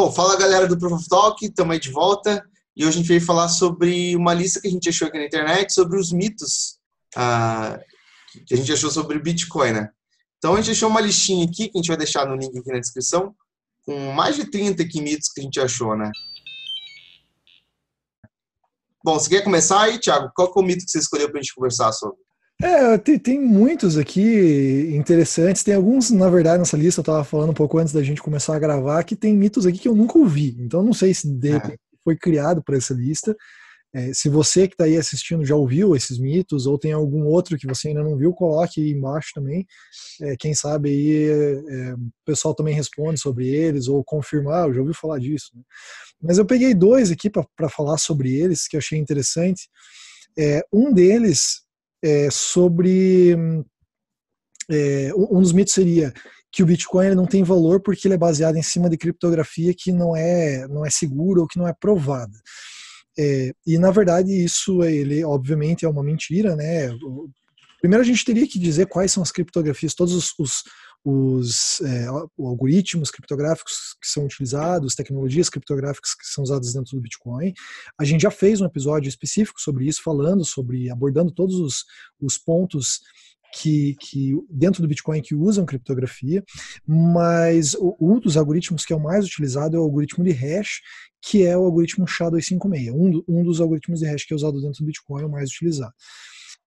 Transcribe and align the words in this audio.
Bom, 0.00 0.12
fala 0.12 0.36
galera 0.36 0.68
do 0.68 0.78
Proof 0.78 0.92
of 0.92 1.08
Talk, 1.08 1.44
estamos 1.44 1.72
aí 1.72 1.80
de 1.80 1.90
volta. 1.90 2.48
E 2.76 2.84
hoje 2.84 2.94
a 2.94 2.98
gente 2.98 3.08
veio 3.08 3.20
falar 3.20 3.48
sobre 3.48 4.14
uma 4.14 4.32
lista 4.32 4.60
que 4.60 4.68
a 4.68 4.70
gente 4.70 4.88
achou 4.88 5.08
aqui 5.08 5.18
na 5.18 5.24
internet 5.24 5.72
sobre 5.72 5.98
os 5.98 6.12
mitos 6.12 6.78
uh, 7.16 7.76
que 8.46 8.54
a 8.54 8.56
gente 8.56 8.72
achou 8.72 8.92
sobre 8.92 9.18
Bitcoin, 9.18 9.72
né? 9.72 9.90
Então 10.38 10.54
a 10.54 10.60
gente 10.60 10.70
achou 10.70 10.88
uma 10.88 11.00
listinha 11.00 11.44
aqui, 11.44 11.68
que 11.68 11.76
a 11.76 11.78
gente 11.78 11.88
vai 11.88 11.96
deixar 11.96 12.24
no 12.26 12.36
link 12.36 12.56
aqui 12.56 12.70
na 12.70 12.78
descrição, 12.78 13.34
com 13.84 14.12
mais 14.12 14.36
de 14.36 14.48
30 14.48 14.84
aqui 14.84 15.02
mitos 15.02 15.32
que 15.32 15.40
a 15.40 15.42
gente 15.42 15.58
achou, 15.58 15.96
né? 15.96 16.12
Bom, 19.02 19.14
você 19.14 19.28
quer 19.28 19.42
começar 19.42 19.80
aí, 19.80 19.98
Thiago? 19.98 20.30
Qual 20.32 20.46
é 20.46 20.60
o 20.60 20.62
mito 20.62 20.84
que 20.84 20.92
você 20.92 21.00
escolheu 21.00 21.28
para 21.28 21.40
a 21.40 21.42
gente 21.42 21.56
conversar 21.56 21.90
sobre? 21.90 22.20
É, 22.60 22.98
tem, 22.98 23.18
tem, 23.18 23.40
muitos 23.40 23.96
aqui 23.96 24.90
interessantes. 24.92 25.62
Tem 25.62 25.74
alguns, 25.74 26.10
na 26.10 26.28
verdade, 26.28 26.58
nessa 26.58 26.76
lista, 26.76 27.00
eu 27.00 27.02
estava 27.02 27.22
falando 27.22 27.50
um 27.50 27.54
pouco 27.54 27.78
antes 27.78 27.92
da 27.92 28.02
gente 28.02 28.20
começar 28.20 28.56
a 28.56 28.58
gravar, 28.58 29.04
que 29.04 29.14
tem 29.14 29.36
mitos 29.36 29.64
aqui 29.64 29.78
que 29.78 29.88
eu 29.88 29.94
nunca 29.94 30.18
ouvi. 30.18 30.56
Então, 30.58 30.82
não 30.82 30.92
sei 30.92 31.14
se 31.14 31.28
de 31.28 31.52
é. 31.52 31.76
foi 32.02 32.16
criado 32.16 32.62
para 32.62 32.76
essa 32.76 32.92
lista. 32.92 33.36
É, 33.94 34.12
se 34.12 34.28
você 34.28 34.66
que 34.66 34.74
está 34.74 34.84
aí 34.84 34.96
assistindo 34.96 35.46
já 35.46 35.54
ouviu 35.54 35.94
esses 35.96 36.18
mitos, 36.18 36.66
ou 36.66 36.76
tem 36.76 36.92
algum 36.92 37.24
outro 37.26 37.56
que 37.56 37.66
você 37.66 37.88
ainda 37.88 38.02
não 38.02 38.16
viu, 38.16 38.34
coloque 38.34 38.82
aí 38.82 38.90
embaixo 38.90 39.30
também. 39.34 39.64
É, 40.20 40.36
quem 40.36 40.52
sabe 40.52 40.90
aí 40.90 41.30
é, 41.30 41.94
o 41.94 42.10
pessoal 42.24 42.54
também 42.54 42.74
responde 42.74 43.20
sobre 43.20 43.48
eles, 43.48 43.86
ou 43.86 44.04
confirmar, 44.04 44.66
eu 44.66 44.74
já 44.74 44.80
ouvi 44.80 44.94
falar 44.94 45.18
disso. 45.20 45.52
Né? 45.54 45.62
Mas 46.20 46.38
eu 46.38 46.44
peguei 46.44 46.74
dois 46.74 47.10
aqui 47.12 47.30
para 47.30 47.68
falar 47.68 47.98
sobre 47.98 48.34
eles, 48.34 48.66
que 48.66 48.76
eu 48.76 48.78
achei 48.78 48.98
interessante. 48.98 49.68
É, 50.36 50.62
um 50.72 50.92
deles 50.92 51.67
é, 52.02 52.28
sobre. 52.30 53.36
É, 54.70 55.10
um 55.14 55.40
dos 55.40 55.52
mitos 55.52 55.72
seria 55.72 56.12
que 56.52 56.62
o 56.62 56.66
Bitcoin 56.66 57.14
não 57.14 57.26
tem 57.26 57.42
valor 57.42 57.80
porque 57.80 58.06
ele 58.06 58.14
é 58.14 58.18
baseado 58.18 58.56
em 58.56 58.62
cima 58.62 58.88
de 58.88 58.96
criptografia 58.96 59.74
que 59.76 59.92
não 59.92 60.14
é, 60.16 60.66
não 60.68 60.84
é 60.84 60.90
segura 60.90 61.40
ou 61.40 61.46
que 61.46 61.58
não 61.58 61.68
é 61.68 61.72
provada. 61.72 62.36
É, 63.18 63.52
e 63.66 63.78
na 63.78 63.90
verdade 63.90 64.32
isso 64.32 64.82
ele 64.84 65.24
obviamente 65.24 65.84
é 65.84 65.88
uma 65.88 66.02
mentira, 66.02 66.54
né? 66.54 66.88
Primeiro 67.80 68.02
a 68.02 68.06
gente 68.06 68.24
teria 68.24 68.46
que 68.46 68.58
dizer 68.58 68.86
quais 68.86 69.12
são 69.12 69.22
as 69.22 69.30
criptografias, 69.30 69.94
todos 69.94 70.14
os, 70.14 70.32
os, 70.38 70.62
os 71.10 71.80
é, 71.80 72.06
algoritmos 72.38 73.10
criptográficos 73.10 73.96
que 73.98 74.06
são 74.06 74.26
utilizados, 74.26 74.94
tecnologias 74.94 75.48
criptográficas 75.48 76.14
que 76.14 76.26
são 76.26 76.44
usadas 76.44 76.74
dentro 76.74 76.94
do 76.94 77.00
Bitcoin. 77.00 77.54
A 77.98 78.04
gente 78.04 78.22
já 78.22 78.30
fez 78.30 78.60
um 78.60 78.66
episódio 78.66 79.08
específico 79.08 79.58
sobre 79.58 79.86
isso, 79.86 80.02
falando 80.02 80.44
sobre, 80.44 80.90
abordando 80.90 81.32
todos 81.32 81.54
os, 81.54 81.84
os 82.20 82.36
pontos 82.36 83.00
que, 83.54 83.96
que, 83.98 84.34
dentro 84.50 84.82
do 84.82 84.88
Bitcoin 84.88 85.22
que 85.22 85.34
usam 85.34 85.64
criptografia, 85.64 86.44
mas 86.86 87.74
um 87.98 88.20
dos 88.20 88.36
algoritmos 88.36 88.84
que 88.84 88.92
é 88.92 88.96
o 88.96 89.02
mais 89.02 89.24
utilizado 89.24 89.76
é 89.76 89.80
o 89.80 89.84
algoritmo 89.84 90.22
de 90.22 90.32
hash, 90.32 90.82
que 91.22 91.42
é 91.42 91.56
o 91.56 91.64
algoritmo 91.64 92.04
SHA-256. 92.04 92.92
Um, 92.92 93.22
um 93.26 93.42
dos 93.42 93.62
algoritmos 93.62 94.00
de 94.00 94.06
hash 94.06 94.26
que 94.26 94.34
é 94.34 94.36
usado 94.36 94.60
dentro 94.60 94.80
do 94.80 94.86
Bitcoin 94.86 95.22
é 95.22 95.26
o 95.26 95.30
mais 95.30 95.48
utilizado. 95.48 95.94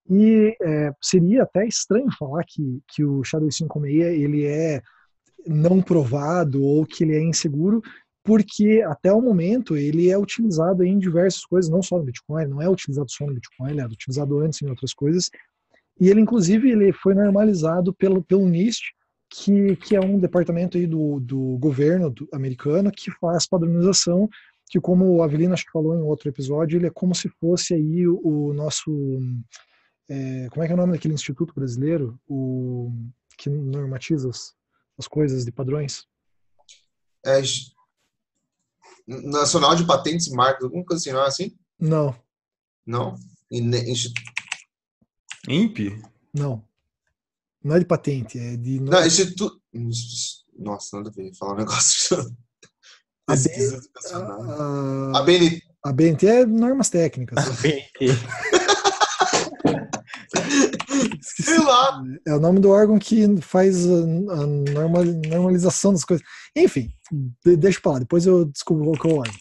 E 0.09 0.55
é, 0.61 0.91
seria 1.01 1.43
até 1.43 1.65
estranho 1.65 2.07
falar 2.17 2.43
que, 2.45 2.81
que 2.87 3.03
o 3.03 3.21
SHA-256 3.21 4.01
ele 4.01 4.45
é 4.45 4.81
não 5.47 5.81
provado 5.81 6.63
ou 6.63 6.85
que 6.85 7.03
ele 7.03 7.15
é 7.15 7.21
inseguro, 7.21 7.81
porque 8.23 8.83
até 8.85 9.11
o 9.11 9.21
momento 9.21 9.75
ele 9.75 10.09
é 10.09 10.17
utilizado 10.17 10.83
em 10.83 10.99
diversas 10.99 11.45
coisas, 11.45 11.71
não 11.71 11.81
só 11.81 11.97
no 11.97 12.03
Bitcoin, 12.03 12.45
não 12.45 12.61
é 12.61 12.69
utilizado 12.69 13.09
só 13.11 13.25
no 13.25 13.33
Bitcoin, 13.33 13.71
ele 13.71 13.81
é 13.81 13.85
utilizado 13.85 14.39
antes 14.39 14.61
em 14.61 14.69
outras 14.69 14.93
coisas, 14.93 15.29
e 15.99 16.09
ele 16.09 16.21
inclusive 16.21 16.69
ele 16.69 16.93
foi 16.93 17.13
normalizado 17.13 17.93
pelo, 17.93 18.23
pelo 18.23 18.47
NIST, 18.47 18.93
que, 19.29 19.75
que 19.77 19.95
é 19.95 19.99
um 19.99 20.19
departamento 20.19 20.77
aí 20.77 20.85
do, 20.85 21.19
do 21.19 21.57
governo 21.57 22.09
do, 22.09 22.27
americano 22.33 22.91
que 22.91 23.09
faz 23.11 23.47
padronização, 23.47 24.29
que 24.69 24.79
como 24.79 25.05
o 25.05 25.23
Avelino 25.23 25.53
acho 25.53 25.65
que 25.65 25.71
falou 25.71 25.95
em 25.95 26.01
outro 26.01 26.29
episódio, 26.29 26.77
ele 26.77 26.87
é 26.87 26.91
como 26.91 27.15
se 27.15 27.29
fosse 27.39 27.73
aí 27.73 28.07
o, 28.07 28.19
o 28.23 28.53
nosso 28.53 28.91
é, 30.11 30.49
como 30.49 30.61
é 30.61 30.67
que 30.67 30.73
é 30.73 30.75
o 30.75 30.77
nome 30.77 30.91
daquele 30.91 31.13
instituto 31.13 31.53
brasileiro 31.53 32.19
o 32.27 32.91
que 33.37 33.49
normatiza 33.49 34.29
as, 34.29 34.53
as 34.99 35.07
coisas 35.07 35.45
de 35.45 35.53
padrões? 35.53 36.05
É, 37.25 37.41
Nacional 39.07 39.73
de 39.75 39.85
Patentes 39.85 40.27
e 40.27 40.35
Marcas, 40.35 40.65
alguma 40.65 40.83
coisa 40.83 41.01
assim, 41.01 41.13
não 41.13 41.23
é 41.23 41.27
assim? 41.27 41.57
Não. 41.79 42.13
Não? 42.85 43.15
INPE? 45.47 46.01
Não. 46.33 46.61
Não 47.63 47.75
é 47.75 47.79
de 47.79 47.85
patente, 47.85 48.37
é 48.37 48.57
de. 48.57 48.79
Não, 48.79 49.05
instituto. 49.05 49.61
Nossa, 50.57 50.97
nada 50.97 51.09
a 51.09 51.13
ver. 51.13 51.33
Falar 51.35 51.53
um 51.53 51.57
negócio. 51.57 52.17
A, 53.27 53.35
B... 53.35 53.49
a... 54.11 55.19
a 55.19 55.23
BNT. 55.23 55.61
A 55.85 55.93
BNT 55.93 56.27
é 56.27 56.45
normas 56.45 56.89
técnicas. 56.89 57.37
A 57.37 57.61
BNT. 57.61 58.07
Sei 61.41 61.57
lá. 61.57 62.03
É 62.27 62.33
o 62.33 62.39
nome 62.39 62.59
do 62.59 62.69
órgão 62.69 62.99
que 62.99 63.25
faz 63.41 63.87
a, 63.87 64.05
normalização 65.29 65.91
das 65.91 66.03
coisas. 66.03 66.25
Enfim, 66.55 66.91
deixa 67.43 67.79
eu 67.79 67.81
falar, 67.81 67.99
depois 67.99 68.25
eu 68.25 68.45
descubro 68.45 68.91
qual 68.97 69.11
é 69.11 69.15
o 69.15 69.19
órgão. 69.19 69.35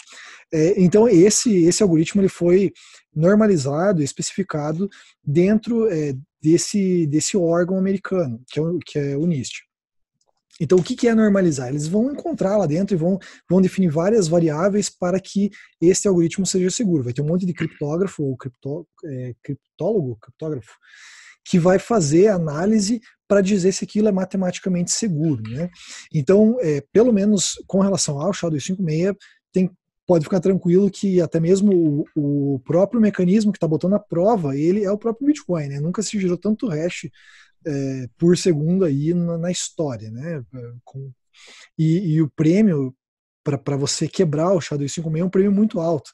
É, 0.53 0.81
então, 0.81 1.09
esse, 1.09 1.65
esse 1.65 1.83
algoritmo 1.83 2.21
ele 2.21 2.29
foi 2.29 2.73
normalizado, 3.15 4.03
especificado 4.03 4.89
dentro 5.25 5.89
é, 5.89 6.15
desse, 6.43 7.07
desse 7.07 7.37
órgão 7.37 7.79
americano, 7.79 8.43
que 8.51 8.59
é, 8.59 8.63
que 8.85 8.99
é 8.99 9.17
o 9.17 9.27
NIST. 9.27 9.63
Então, 10.61 10.77
o 10.77 10.83
que 10.83 11.09
é 11.09 11.15
normalizar? 11.15 11.69
Eles 11.71 11.89
vão 11.89 12.13
encontrar 12.13 12.59
lá 12.59 12.67
dentro 12.67 12.95
e 12.95 12.99
vão, 12.99 13.19
vão 13.49 13.63
definir 13.63 13.89
várias 13.89 14.29
variáveis 14.29 14.91
para 14.91 15.19
que 15.19 15.51
esse 15.81 16.07
algoritmo 16.07 16.45
seja 16.45 16.71
seguro. 16.71 17.03
Vai 17.03 17.15
ter 17.15 17.23
um 17.23 17.27
monte 17.27 17.47
de 17.47 17.55
criptógrafo 17.55 18.23
ou 18.23 18.37
criptó, 18.37 18.85
é, 19.07 19.35
criptólogo, 19.43 20.19
criptógrafo, 20.21 20.77
que 21.45 21.59
vai 21.59 21.79
fazer 21.79 22.29
análise 22.29 23.01
para 23.27 23.41
dizer 23.41 23.73
se 23.73 23.85
aquilo 23.85 24.09
é 24.09 24.13
matematicamente 24.13 24.91
seguro. 24.91 25.43
Né? 25.49 25.71
Então, 26.13 26.57
é, 26.61 26.83
pelo 26.93 27.13
menos 27.13 27.55
com 27.67 27.81
relação 27.81 28.21
ao 28.21 28.33
SHA-256, 28.33 29.17
tem 29.53 29.71
pode 30.11 30.25
ficar 30.25 30.41
tranquilo 30.41 30.91
que 30.91 31.21
até 31.21 31.39
mesmo 31.39 32.05
o, 32.17 32.55
o 32.55 32.59
próprio 32.65 33.01
mecanismo 33.01 33.53
que 33.53 33.59
está 33.59 33.69
botando 33.69 33.95
a 33.95 34.01
prova, 34.01 34.57
ele 34.57 34.83
é 34.83 34.91
o 34.91 34.99
próprio 34.99 35.29
Bitcoin, 35.29 35.69
né? 35.69 35.79
Nunca 35.79 36.03
se 36.03 36.19
gerou 36.19 36.37
tanto 36.37 36.67
hash 36.67 37.09
é, 37.65 38.09
por 38.19 38.37
segundo 38.37 38.85
aí 38.85 39.15
na, 39.15 39.39
na 39.39 39.53
história, 39.53 40.11
né? 40.11 40.43
Com, 40.85 41.13
e, 41.79 42.15
e 42.15 42.23
o 42.23 42.29
prêmio 42.29 42.93
para 43.45 43.77
você 43.77 44.09
quebrar 44.09 44.53
o 44.53 44.59
SHA-256 44.59 45.21
é 45.21 45.25
um 45.25 45.31
prêmio 45.31 45.53
muito 45.53 45.79
alto. 45.79 46.11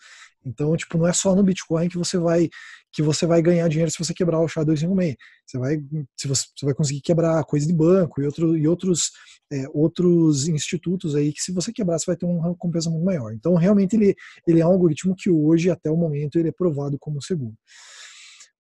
Então, 0.47 0.77
tipo, 0.77 0.97
não 0.97 1.09
é 1.09 1.13
só 1.13 1.35
no 1.35 1.43
Bitcoin 1.43 1.89
que 1.89 1.99
você 1.99 2.17
vai 2.17 2.49
que 2.93 3.03
você 3.03 3.27
vai 3.27 3.43
ganhar 3.43 3.69
dinheiro 3.69 3.91
se 3.91 3.99
você 3.99 4.15
quebrar 4.15 4.41
o 4.41 4.47
SHA-256. 4.47 5.17
Você 5.45 5.59
vai 5.59 5.77
se 6.17 6.29
você, 6.29 6.45
você 6.57 6.65
vai 6.65 6.75
conseguir 6.75 7.01
quebrar 7.01 7.45
coisa 7.45 7.67
de 7.67 7.73
banco 7.75 8.23
e, 8.23 8.27
outro, 8.27 8.57
e 8.57 8.67
outros 8.69 9.11
é, 9.53 9.65
outros 9.75 10.49
institutos 10.49 11.15
aí 11.15 11.33
que 11.33 11.43
se 11.43 11.53
você 11.53 11.73
quebrar 11.73 11.99
você 11.99 12.07
vai 12.07 12.17
ter 12.17 12.27
uma 12.27 12.49
recompensa 12.49 12.89
muito 12.89 13.05
maior. 13.05 13.33
Então, 13.33 13.55
realmente 13.55 13.97
ele 13.97 14.15
ele 14.47 14.61
é 14.61 14.67
um 14.67 14.71
algoritmo 14.71 15.15
que 15.17 15.29
hoje 15.29 15.69
até 15.69 15.91
o 15.91 15.97
momento 15.97 16.39
ele 16.39 16.49
é 16.49 16.53
provado 16.53 16.97
como 16.99 17.21
seguro. 17.21 17.55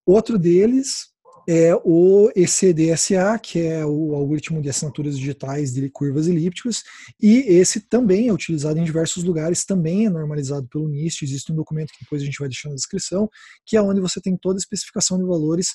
Outro 0.04 0.38
deles 0.38 1.08
é 1.46 1.74
o 1.84 2.30
ECDSA, 2.34 3.38
que 3.38 3.60
é 3.60 3.86
o 3.86 4.14
algoritmo 4.14 4.60
de 4.60 4.68
assinaturas 4.68 5.16
digitais 5.16 5.72
de 5.72 5.88
curvas 5.90 6.26
elípticas, 6.26 6.82
e 7.20 7.38
esse 7.46 7.80
também 7.80 8.28
é 8.28 8.32
utilizado 8.32 8.78
em 8.78 8.84
diversos 8.84 9.22
lugares, 9.22 9.64
também 9.64 10.06
é 10.06 10.10
normalizado 10.10 10.66
pelo 10.68 10.88
NIST, 10.88 11.22
existe 11.22 11.52
um 11.52 11.56
documento 11.56 11.92
que 11.92 12.04
depois 12.04 12.20
a 12.20 12.24
gente 12.24 12.38
vai 12.38 12.48
deixar 12.48 12.68
na 12.68 12.74
descrição, 12.74 13.28
que 13.64 13.76
é 13.76 13.82
onde 13.82 14.00
você 14.00 14.20
tem 14.20 14.36
toda 14.36 14.56
a 14.56 14.60
especificação 14.60 15.18
de 15.18 15.24
valores 15.24 15.68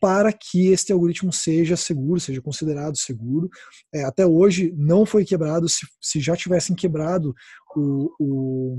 para 0.00 0.32
que 0.32 0.68
este 0.68 0.92
algoritmo 0.92 1.30
seja 1.30 1.76
seguro, 1.76 2.18
seja 2.18 2.40
considerado 2.40 2.96
seguro. 2.96 3.50
É, 3.94 4.02
até 4.02 4.26
hoje 4.26 4.72
não 4.74 5.04
foi 5.04 5.26
quebrado. 5.26 5.68
Se, 5.68 5.86
se 6.00 6.20
já 6.20 6.34
tivessem 6.34 6.74
quebrado 6.74 7.34
o, 7.76 8.10
o, 8.18 8.76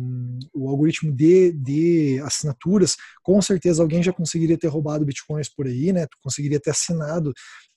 o, 0.53 0.69
algoritmo 0.69 1.11
de, 1.11 1.53
de 1.53 2.19
assinaturas, 2.25 2.97
com 3.21 3.39
certeza 3.39 3.83
alguém 3.83 4.01
já 4.01 4.11
conseguiria 4.11 4.57
ter 4.57 4.67
roubado 4.67 5.05
bitcoins 5.05 5.47
por 5.47 5.67
aí, 5.67 5.93
né? 5.93 6.07
Conseguiria 6.23 6.59
ter 6.59 6.71
assinado 6.71 7.31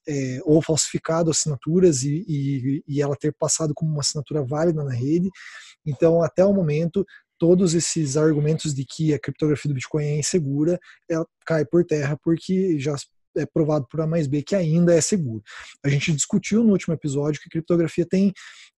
é, 0.08 0.40
ou 0.44 0.62
falsificado 0.62 1.30
assinaturas 1.30 2.02
e, 2.02 2.24
e, 2.26 2.82
e 2.88 3.02
ela 3.02 3.14
ter 3.14 3.34
passado 3.38 3.74
como 3.74 3.90
uma 3.90 4.00
assinatura 4.00 4.42
válida 4.42 4.82
na 4.82 4.92
rede. 4.92 5.28
Então, 5.86 6.22
até 6.22 6.44
o 6.44 6.52
momento, 6.54 7.04
todos 7.38 7.74
esses 7.74 8.16
argumentos 8.16 8.74
de 8.74 8.84
que 8.84 9.12
a 9.12 9.18
criptografia 9.18 9.68
do 9.68 9.74
Bitcoin 9.74 10.04
é 10.04 10.18
insegura, 10.18 10.78
ela 11.10 11.26
cai 11.44 11.64
por 11.64 11.84
terra 11.84 12.18
porque 12.22 12.78
já 12.78 12.96
é 13.36 13.46
provado 13.46 13.86
por 13.88 14.00
A 14.00 14.06
mais 14.06 14.26
B 14.26 14.42
que 14.42 14.54
ainda 14.54 14.94
é 14.94 15.00
seguro. 15.00 15.42
A 15.84 15.88
gente 15.88 16.12
discutiu 16.12 16.62
no 16.62 16.72
último 16.72 16.94
episódio 16.94 17.40
que 17.40 17.48
criptografia 17.48 18.06
tem, 18.06 18.32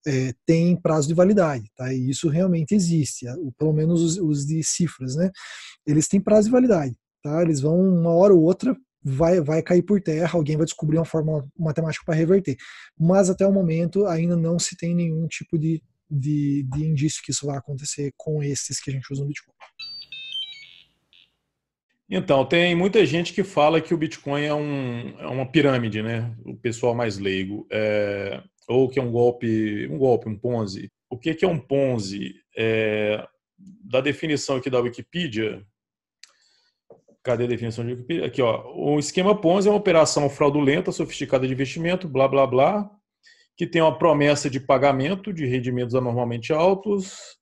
é, 0.05 0.33
tem 0.45 0.75
prazo 0.79 1.07
de 1.07 1.13
validade, 1.13 1.65
tá? 1.75 1.93
E 1.93 2.09
isso 2.09 2.29
realmente 2.29 2.73
existe, 2.75 3.25
pelo 3.57 3.73
menos 3.73 4.01
os, 4.01 4.17
os 4.17 4.45
de 4.45 4.63
cifras, 4.63 5.15
né? 5.15 5.29
Eles 5.85 6.07
têm 6.07 6.21
prazo 6.21 6.47
de 6.47 6.51
validade, 6.51 6.95
tá? 7.23 7.41
Eles 7.41 7.61
vão 7.61 7.79
uma 7.79 8.11
hora 8.11 8.33
ou 8.33 8.41
outra 8.41 8.75
vai, 9.03 9.39
vai 9.39 9.61
cair 9.61 9.83
por 9.83 10.01
terra, 10.01 10.31
alguém 10.33 10.57
vai 10.57 10.65
descobrir 10.65 10.97
uma 10.97 11.05
forma 11.05 11.47
matemática 11.57 12.03
para 12.05 12.15
reverter. 12.15 12.57
Mas 12.99 13.29
até 13.29 13.47
o 13.47 13.53
momento 13.53 14.05
ainda 14.05 14.35
não 14.35 14.59
se 14.59 14.75
tem 14.75 14.93
nenhum 14.93 15.27
tipo 15.27 15.57
de 15.57 15.81
de, 16.09 16.65
de 16.71 16.85
indício 16.85 17.21
que 17.23 17.31
isso 17.31 17.45
vai 17.45 17.57
acontecer 17.57 18.13
com 18.15 18.41
esses 18.41 18.79
que 18.79 18.89
a 18.89 18.93
gente 18.93 19.11
usa 19.11 19.21
no 19.21 19.27
Bitcoin. 19.27 19.53
Então, 22.09 22.45
tem 22.45 22.73
muita 22.73 23.05
gente 23.05 23.33
que 23.33 23.43
fala 23.43 23.81
que 23.81 23.93
o 23.93 23.97
Bitcoin 23.97 24.43
é, 24.43 24.53
um, 24.53 25.19
é 25.19 25.27
uma 25.27 25.45
pirâmide, 25.45 26.01
né? 26.01 26.33
O 26.45 26.55
pessoal 26.55 26.95
mais 26.95 27.17
leigo. 27.17 27.67
É, 27.69 28.41
ou 28.67 28.87
que 28.87 28.99
é 28.99 29.01
um 29.01 29.11
golpe, 29.11 29.87
um 29.89 29.97
golpe, 29.97 30.29
um 30.29 30.37
Ponzi. 30.37 30.89
O 31.09 31.17
que, 31.17 31.37
é 31.43 31.47
um 31.47 31.59
Ponzi? 31.59 32.35
É, 32.55 33.27
da 33.57 34.01
definição 34.01 34.57
aqui 34.57 34.69
da 34.69 34.79
Wikipedia, 34.79 35.65
cadê 37.23 37.45
a 37.45 37.47
definição 37.47 37.85
de 37.85 37.91
Wikipedia? 37.91 38.25
Aqui, 38.25 38.41
ó. 38.41 38.71
O 38.73 38.99
esquema 38.99 39.39
Ponzi 39.39 39.67
é 39.67 39.71
uma 39.71 39.77
operação 39.77 40.29
fraudulenta, 40.29 40.91
sofisticada 40.91 41.47
de 41.47 41.53
investimento, 41.53 42.07
blá, 42.07 42.27
blá, 42.27 42.45
blá, 42.45 42.89
que 43.55 43.65
tem 43.65 43.81
uma 43.81 43.97
promessa 43.97 44.49
de 44.49 44.59
pagamento 44.59 45.33
de 45.33 45.45
rendimentos 45.45 45.95
anormalmente 45.95 46.53
altos, 46.53 47.37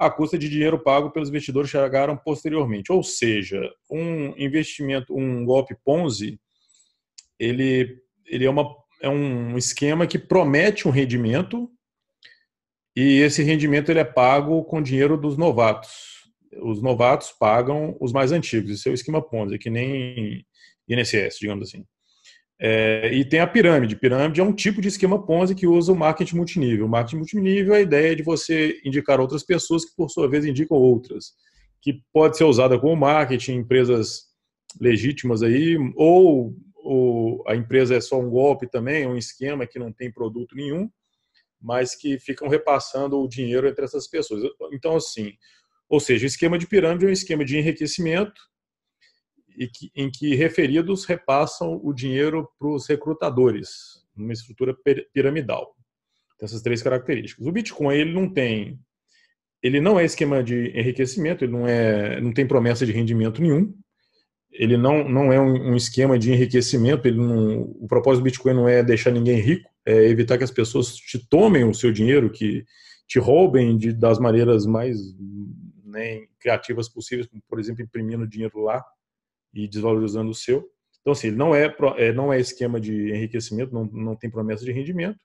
à 0.00 0.10
custa 0.10 0.38
de 0.38 0.48
dinheiro 0.48 0.82
pago 0.82 1.10
pelos 1.10 1.28
investidores 1.28 1.70
que 1.70 1.76
chegaram 1.76 2.16
posteriormente. 2.16 2.90
Ou 2.90 3.02
seja, 3.02 3.60
um 3.90 4.34
investimento, 4.38 5.14
um 5.14 5.44
golpe 5.44 5.76
Ponzi, 5.84 6.40
ele, 7.38 7.98
ele 8.26 8.46
é, 8.46 8.50
uma, 8.50 8.74
é 9.02 9.10
um 9.10 9.58
esquema 9.58 10.06
que 10.06 10.18
promete 10.18 10.88
um 10.88 10.90
rendimento 10.90 11.70
e 12.96 13.18
esse 13.20 13.42
rendimento 13.42 13.90
ele 13.90 14.00
é 14.00 14.04
pago 14.04 14.64
com 14.64 14.82
dinheiro 14.82 15.18
dos 15.18 15.36
novatos. 15.36 16.30
Os 16.62 16.80
novatos 16.80 17.30
pagam 17.38 17.94
os 18.00 18.10
mais 18.10 18.32
antigos. 18.32 18.70
Isso 18.70 18.88
é 18.88 18.92
o 18.92 18.94
esquema 18.94 19.20
Ponzi, 19.20 19.58
que 19.58 19.68
nem 19.68 20.46
INSS, 20.88 21.36
digamos 21.38 21.68
assim. 21.68 21.84
É, 22.62 23.10
e 23.14 23.24
tem 23.24 23.40
a 23.40 23.46
pirâmide. 23.46 23.96
Pirâmide 23.96 24.38
é 24.38 24.44
um 24.44 24.52
tipo 24.52 24.82
de 24.82 24.88
esquema 24.88 25.24
Ponzi 25.24 25.54
que 25.54 25.66
usa 25.66 25.92
o 25.92 25.96
marketing 25.96 26.36
multinível. 26.36 26.84
O 26.84 26.88
marketing 26.88 27.16
multinível 27.16 27.74
é 27.74 27.78
a 27.78 27.80
ideia 27.80 28.14
de 28.14 28.22
você 28.22 28.78
indicar 28.84 29.18
outras 29.18 29.42
pessoas 29.42 29.86
que, 29.86 29.96
por 29.96 30.10
sua 30.10 30.28
vez, 30.28 30.44
indicam 30.44 30.76
outras, 30.76 31.32
que 31.80 32.02
pode 32.12 32.36
ser 32.36 32.44
usada 32.44 32.78
como 32.78 32.94
marketing 32.94 33.52
em 33.52 33.58
empresas 33.60 34.24
legítimas 34.78 35.42
aí, 35.42 35.78
ou, 35.96 36.54
ou 36.84 37.42
a 37.48 37.56
empresa 37.56 37.96
é 37.96 38.00
só 38.00 38.20
um 38.20 38.28
golpe 38.28 38.68
também, 38.68 39.06
um 39.06 39.16
esquema 39.16 39.66
que 39.66 39.78
não 39.78 39.90
tem 39.90 40.12
produto 40.12 40.54
nenhum, 40.54 40.90
mas 41.58 41.94
que 41.94 42.18
ficam 42.18 42.46
repassando 42.46 43.18
o 43.18 43.28
dinheiro 43.28 43.66
entre 43.66 43.86
essas 43.86 44.06
pessoas. 44.06 44.42
Então, 44.70 44.96
assim, 44.96 45.32
ou 45.88 45.98
seja, 45.98 46.24
o 46.24 46.26
esquema 46.26 46.58
de 46.58 46.66
pirâmide 46.66 47.06
é 47.06 47.08
um 47.08 47.12
esquema 47.12 47.42
de 47.42 47.56
enriquecimento 47.56 48.49
que, 49.68 49.90
em 49.94 50.10
que 50.10 50.34
referidos 50.34 51.04
repassam 51.04 51.80
o 51.82 51.92
dinheiro 51.92 52.48
para 52.58 52.68
os 52.68 52.86
recrutadores, 52.86 54.04
numa 54.16 54.32
estrutura 54.32 54.74
piramidal. 55.12 55.74
Tem 56.38 56.46
essas 56.46 56.62
três 56.62 56.82
características. 56.82 57.46
O 57.46 57.52
Bitcoin 57.52 57.94
ele 57.94 58.12
não 58.12 58.32
tem, 58.32 58.78
ele 59.62 59.80
não 59.80 59.98
é 59.98 60.04
esquema 60.04 60.42
de 60.42 60.70
enriquecimento, 60.76 61.44
ele 61.44 61.52
não 61.52 61.66
é, 61.66 62.20
não 62.20 62.32
tem 62.32 62.46
promessa 62.46 62.86
de 62.86 62.92
rendimento 62.92 63.42
nenhum. 63.42 63.74
Ele 64.52 64.76
não, 64.76 65.08
não 65.08 65.32
é 65.32 65.40
um, 65.40 65.72
um 65.72 65.76
esquema 65.76 66.18
de 66.18 66.32
enriquecimento. 66.32 67.06
Ele 67.06 67.18
não, 67.18 67.62
o 67.62 67.86
propósito 67.86 68.22
do 68.22 68.24
Bitcoin 68.24 68.54
não 68.54 68.68
é 68.68 68.82
deixar 68.82 69.10
ninguém 69.10 69.38
rico, 69.40 69.70
é 69.86 70.06
evitar 70.08 70.38
que 70.38 70.44
as 70.44 70.50
pessoas 70.50 70.96
te 70.96 71.18
tomem 71.28 71.64
o 71.64 71.74
seu 71.74 71.92
dinheiro, 71.92 72.30
que 72.30 72.64
te 73.06 73.18
roubem 73.18 73.76
de, 73.76 73.92
das 73.92 74.18
maneiras 74.18 74.66
mais 74.66 74.96
né, 75.84 76.20
criativas 76.38 76.88
possíveis, 76.88 77.26
como 77.26 77.42
por 77.48 77.60
exemplo 77.60 77.82
imprimindo 77.82 78.26
dinheiro 78.26 78.60
lá 78.60 78.84
e 79.52 79.68
desvalorizando 79.68 80.30
o 80.30 80.34
seu. 80.34 80.68
Então, 81.00 81.12
assim, 81.12 81.30
não 81.30 81.54
é, 81.54 81.74
é, 81.96 82.12
não 82.12 82.32
é 82.32 82.38
esquema 82.38 82.80
de 82.80 83.10
enriquecimento, 83.10 83.72
não, 83.72 83.84
não 83.86 84.16
tem 84.16 84.30
promessa 84.30 84.64
de 84.64 84.72
rendimento, 84.72 85.18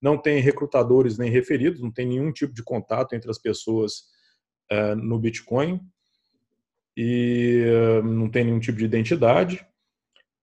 não 0.00 0.18
tem 0.18 0.40
recrutadores 0.40 1.18
nem 1.18 1.30
referidos, 1.30 1.80
não 1.80 1.90
tem 1.90 2.06
nenhum 2.06 2.32
tipo 2.32 2.52
de 2.52 2.62
contato 2.62 3.14
entre 3.14 3.30
as 3.30 3.38
pessoas 3.38 4.04
uh, 4.70 4.94
no 4.96 5.18
Bitcoin 5.18 5.80
e 6.96 7.64
uh, 7.66 8.06
não 8.06 8.30
tem 8.30 8.44
nenhum 8.44 8.60
tipo 8.60 8.78
de 8.78 8.84
identidade 8.84 9.66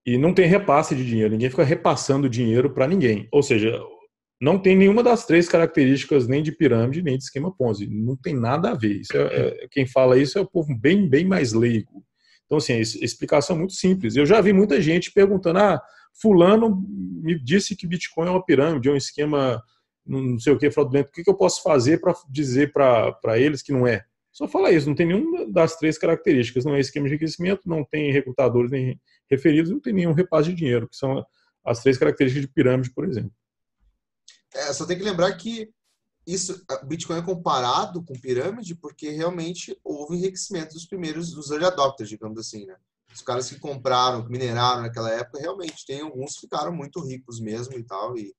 e 0.06 0.18
não 0.18 0.34
tem 0.34 0.48
repasse 0.48 0.96
de 0.96 1.06
dinheiro. 1.06 1.32
Ninguém 1.32 1.50
fica 1.50 1.64
repassando 1.64 2.30
dinheiro 2.30 2.74
para 2.74 2.88
ninguém. 2.88 3.28
Ou 3.32 3.44
seja, 3.44 3.80
não 4.42 4.58
tem 4.58 4.76
nenhuma 4.76 5.04
das 5.04 5.26
três 5.26 5.48
características 5.48 6.28
nem 6.28 6.42
de 6.42 6.52
pirâmide 6.52 7.04
nem 7.04 7.18
de 7.18 7.24
esquema 7.24 7.56
Ponzi. 7.56 7.88
Não 7.88 8.16
tem 8.16 8.36
nada 8.36 8.72
a 8.72 8.74
ver. 8.74 9.02
É, 9.14 9.18
é, 9.18 9.68
quem 9.70 9.86
fala 9.86 10.18
isso 10.18 10.40
é 10.40 10.42
o 10.42 10.50
povo 10.50 10.76
bem, 10.76 11.08
bem 11.08 11.24
mais 11.24 11.54
leigo. 11.54 12.04
Então, 12.52 12.58
assim, 12.58 12.78
explicação 12.80 13.56
é 13.56 13.60
muito 13.60 13.72
simples. 13.72 14.18
Eu 14.18 14.26
já 14.26 14.42
vi 14.42 14.52
muita 14.52 14.82
gente 14.82 15.10
perguntando: 15.14 15.60
ah, 15.60 15.82
Fulano 16.22 16.86
me 16.86 17.42
disse 17.42 17.78
que 17.78 17.88
Bitcoin 17.88 18.28
é 18.28 18.32
uma 18.32 18.46
pirâmide, 18.46 18.90
é 18.90 18.92
um 18.92 18.98
esquema, 18.98 19.64
não 20.06 20.38
sei 20.38 20.52
o 20.52 20.58
que, 20.58 20.70
fraudulento. 20.70 21.08
O 21.10 21.14
que 21.14 21.30
eu 21.30 21.34
posso 21.34 21.64
fazer 21.64 22.02
para 22.02 22.14
dizer 22.30 22.74
para 22.74 23.40
eles 23.40 23.62
que 23.62 23.72
não 23.72 23.88
é? 23.88 24.04
Só 24.34 24.50
fala 24.50 24.70
isso, 24.70 24.86
não 24.86 24.96
tem 24.96 25.06
nenhuma 25.06 25.50
das 25.50 25.78
três 25.78 25.98
características. 25.98 26.66
Não 26.66 26.76
é 26.76 26.82
esquema 26.82 27.08
de 27.08 27.14
enriquecimento, 27.14 27.70
não 27.70 27.86
tem 27.86 28.12
recrutadores 28.12 28.70
nem 28.70 29.00
referidos, 29.30 29.72
não 29.72 29.80
tem 29.80 29.94
nenhum 29.94 30.12
repasse 30.12 30.50
de 30.50 30.56
dinheiro, 30.56 30.90
que 30.90 30.98
são 30.98 31.26
as 31.64 31.82
três 31.82 31.98
características 31.98 32.46
de 32.46 32.54
pirâmide, 32.54 32.92
por 32.94 33.06
exemplo. 33.06 33.32
É, 34.54 34.74
só 34.74 34.86
tem 34.86 34.98
que 34.98 35.06
lembrar 35.06 35.32
que 35.38 35.70
isso, 36.34 36.64
o 36.82 36.86
Bitcoin 36.86 37.18
é 37.18 37.22
comparado 37.22 38.04
com 38.04 38.14
pirâmide 38.14 38.76
porque 38.76 39.10
realmente 39.10 39.78
houve 39.84 40.18
enriquecimento 40.18 40.74
dos 40.74 40.86
primeiros, 40.86 41.32
dos 41.34 41.52
early 41.52 41.66
adopters, 41.66 42.10
digamos 42.10 42.40
assim, 42.40 42.66
né? 42.66 42.76
Os 43.14 43.22
caras 43.22 43.50
que 43.50 43.60
compraram, 43.60 44.24
que 44.24 44.32
mineraram 44.32 44.84
naquela 44.84 45.12
época, 45.12 45.40
realmente 45.40 45.86
tem 45.86 46.02
alguns 46.02 46.36
que 46.36 46.42
ficaram 46.42 46.72
muito 46.72 47.02
ricos 47.02 47.40
mesmo 47.40 47.78
e 47.78 47.84
tal, 47.84 48.18
e, 48.18 48.34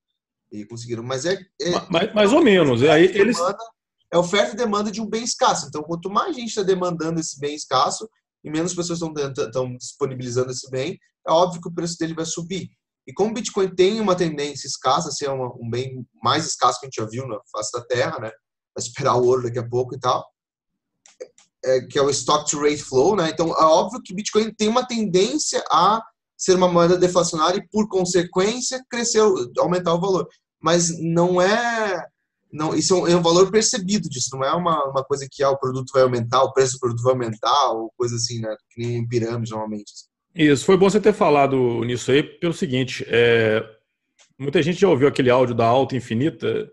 e 0.50 0.64
conseguiram. 0.64 1.02
Mas 1.02 1.26
é. 1.26 1.34
é 1.60 1.90
mais, 1.90 2.14
mais 2.14 2.32
ou 2.32 2.42
menos. 2.42 2.82
É, 2.82 2.90
aí 2.90 3.04
eles... 3.04 3.36
é 4.10 4.16
oferta 4.16 4.54
e 4.54 4.56
demanda 4.56 4.90
de 4.90 5.00
um 5.00 5.08
bem 5.08 5.22
escasso. 5.22 5.66
Então, 5.66 5.82
quanto 5.82 6.08
mais 6.08 6.34
gente 6.34 6.48
está 6.48 6.62
demandando 6.62 7.20
esse 7.20 7.38
bem 7.38 7.54
escasso 7.54 8.08
e 8.42 8.50
menos 8.50 8.74
pessoas 8.74 9.00
estão 9.00 9.76
disponibilizando 9.76 10.50
esse 10.50 10.70
bem, 10.70 10.98
é 11.26 11.30
óbvio 11.30 11.60
que 11.60 11.68
o 11.68 11.74
preço 11.74 11.98
dele 11.98 12.14
vai 12.14 12.24
subir. 12.24 12.70
E 13.06 13.12
como 13.12 13.30
o 13.30 13.34
Bitcoin 13.34 13.74
tem 13.74 14.00
uma 14.00 14.14
tendência 14.14 14.66
escassa, 14.66 15.10
ser 15.10 15.28
assim, 15.28 15.34
uma, 15.34 15.52
um 15.60 15.68
bem 15.68 16.06
mais 16.22 16.46
escasso 16.46 16.78
que 16.78 16.86
a 16.86 16.88
gente 16.88 17.00
já 17.00 17.06
viu 17.06 17.26
na 17.26 17.38
face 17.50 17.72
da 17.72 17.84
Terra, 17.84 18.18
né? 18.20 18.30
Vai 18.74 18.84
esperar 18.84 19.16
o 19.16 19.24
ouro 19.24 19.42
daqui 19.42 19.58
a 19.58 19.68
pouco 19.68 19.94
e 19.94 20.00
tal, 20.00 20.24
é, 21.64 21.80
que 21.82 21.98
é 21.98 22.02
o 22.02 22.10
stock 22.10 22.48
to 22.48 22.60
rate 22.60 22.82
flow, 22.82 23.16
né? 23.16 23.30
Então 23.30 23.48
é 23.48 23.64
óbvio 23.64 24.00
que 24.02 24.14
Bitcoin 24.14 24.54
tem 24.54 24.68
uma 24.68 24.86
tendência 24.86 25.62
a 25.70 26.00
ser 26.36 26.56
uma 26.56 26.68
moeda 26.68 26.96
deflacionária 26.96 27.58
e 27.58 27.68
por 27.68 27.88
consequência 27.88 28.84
crescer, 28.90 29.22
aumentar 29.58 29.94
o 29.94 30.00
valor. 30.00 30.28
Mas 30.60 30.90
não 31.00 31.40
é 31.40 32.04
não, 32.52 32.74
isso 32.74 32.94
é 32.94 32.96
um, 32.98 33.08
é 33.08 33.16
um, 33.16 33.22
valor 33.22 33.50
percebido 33.50 34.10
disso, 34.10 34.28
não 34.34 34.44
é 34.44 34.52
uma, 34.52 34.84
uma 34.90 35.02
coisa 35.02 35.26
que 35.30 35.42
ah, 35.42 35.50
o 35.50 35.58
produto 35.58 35.90
vai 35.90 36.02
aumentar, 36.02 36.42
o 36.42 36.52
preço 36.52 36.74
do 36.74 36.80
produto 36.80 37.02
vai 37.02 37.14
aumentar, 37.14 37.72
ou 37.72 37.90
coisa 37.96 38.14
assim, 38.14 38.40
né? 38.40 38.54
Que 38.70 38.82
nem 38.82 38.98
em 38.98 39.08
pirâmide 39.08 39.50
normalmente. 39.50 39.90
Isso, 40.34 40.64
foi 40.64 40.78
bom 40.78 40.88
você 40.88 41.00
ter 41.00 41.12
falado 41.12 41.84
nisso 41.84 42.10
aí, 42.10 42.22
pelo 42.22 42.54
seguinte, 42.54 43.04
é, 43.06 43.62
muita 44.38 44.62
gente 44.62 44.80
já 44.80 44.88
ouviu 44.88 45.06
aquele 45.06 45.28
áudio 45.28 45.54
da 45.54 45.66
alta 45.66 45.94
infinita. 45.94 46.70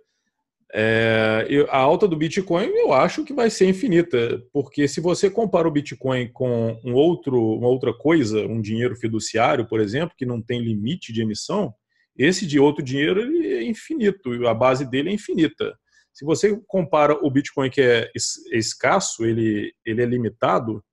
É, 0.73 1.45
a 1.69 1.77
alta 1.77 2.07
do 2.07 2.15
Bitcoin 2.15 2.67
eu 2.67 2.93
acho 2.93 3.25
que 3.25 3.33
vai 3.33 3.49
ser 3.49 3.67
infinita, 3.67 4.41
porque 4.53 4.87
se 4.87 5.01
você 5.01 5.29
compara 5.29 5.67
o 5.67 5.71
Bitcoin 5.71 6.31
com 6.31 6.79
um 6.85 6.93
outro, 6.93 7.37
uma 7.57 7.67
outra 7.67 7.93
coisa, 7.93 8.45
um 8.45 8.61
dinheiro 8.61 8.95
fiduciário, 8.95 9.67
por 9.67 9.81
exemplo, 9.81 10.15
que 10.17 10.25
não 10.25 10.41
tem 10.41 10.61
limite 10.61 11.11
de 11.11 11.21
emissão, 11.21 11.73
esse 12.17 12.45
de 12.45 12.59
outro 12.59 12.83
dinheiro 12.83 13.21
é 13.21 13.63
infinito, 13.63 14.47
a 14.47 14.53
base 14.53 14.89
dele 14.89 15.09
é 15.09 15.13
infinita. 15.13 15.75
Se 16.13 16.23
você 16.23 16.57
compara 16.67 17.13
o 17.25 17.31
Bitcoin 17.31 17.69
que 17.69 17.81
é 17.81 18.11
escasso, 18.53 19.25
ele, 19.25 19.73
ele 19.85 20.01
é 20.01 20.05
limitado, 20.05 20.83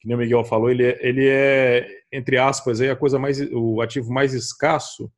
que 0.00 0.06
nem 0.06 0.16
o 0.16 0.20
Miguel 0.20 0.44
falou, 0.44 0.70
ele 0.70 0.84
é, 0.84 0.98
ele 1.00 1.26
é 1.26 1.98
entre 2.12 2.38
aspas, 2.38 2.80
aí, 2.80 2.90
a 2.90 2.96
coisa 2.96 3.18
mais, 3.18 3.40
o 3.52 3.80
ativo 3.80 4.12
mais 4.12 4.32
escasso. 4.32 5.10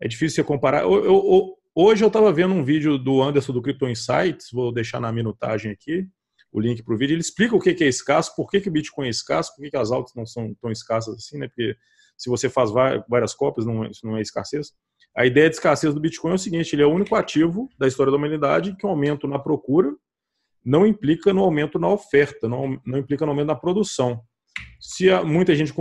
É 0.00 0.08
difícil 0.08 0.36
você 0.36 0.44
comparar. 0.44 0.82
Eu, 0.82 1.04
eu, 1.04 1.56
hoje 1.74 2.02
eu 2.02 2.08
estava 2.08 2.32
vendo 2.32 2.54
um 2.54 2.64
vídeo 2.64 2.98
do 2.98 3.22
Anderson 3.22 3.52
do 3.52 3.62
Crypto 3.62 3.88
Insights, 3.88 4.48
vou 4.52 4.72
deixar 4.72 5.00
na 5.00 5.12
minutagem 5.12 5.70
aqui 5.70 6.08
o 6.50 6.60
link 6.60 6.82
para 6.82 6.94
o 6.94 6.98
vídeo. 6.98 7.14
Ele 7.14 7.20
explica 7.20 7.56
o 7.56 7.60
que 7.60 7.70
é 7.70 7.88
escasso, 7.88 8.34
por 8.34 8.50
que, 8.50 8.60
que 8.60 8.68
o 8.68 8.72
Bitcoin 8.72 9.06
é 9.06 9.10
escasso, 9.10 9.54
por 9.54 9.62
que, 9.62 9.70
que 9.70 9.76
as 9.76 9.90
altas 9.90 10.14
não 10.14 10.26
são 10.26 10.54
tão 10.60 10.70
escassas 10.70 11.14
assim, 11.16 11.38
né? 11.38 11.48
Porque 11.48 11.76
se 12.16 12.28
você 12.28 12.48
faz 12.48 12.70
várias 13.08 13.34
cópias, 13.34 13.66
não, 13.66 13.84
é, 13.84 13.90
isso 13.90 14.06
não 14.06 14.16
é 14.16 14.20
escassez. 14.20 14.72
A 15.16 15.26
ideia 15.26 15.48
de 15.48 15.56
escassez 15.56 15.94
do 15.94 16.00
Bitcoin 16.00 16.32
é 16.32 16.34
o 16.34 16.38
seguinte: 16.38 16.74
ele 16.74 16.82
é 16.82 16.86
o 16.86 16.92
único 16.92 17.14
ativo 17.14 17.68
da 17.78 17.86
história 17.86 18.10
da 18.10 18.16
humanidade 18.16 18.76
que 18.76 18.86
o 18.86 18.88
aumento 18.90 19.26
na 19.26 19.38
procura 19.38 19.94
não 20.64 20.86
implica 20.86 21.32
no 21.32 21.42
aumento 21.42 21.78
na 21.78 21.88
oferta, 21.88 22.48
não, 22.48 22.80
não 22.84 22.98
implica 22.98 23.24
no 23.24 23.32
aumento 23.32 23.48
na 23.48 23.54
produção. 23.54 24.20
Se 24.80 25.10
muita 25.24 25.54
gente 25.54 25.72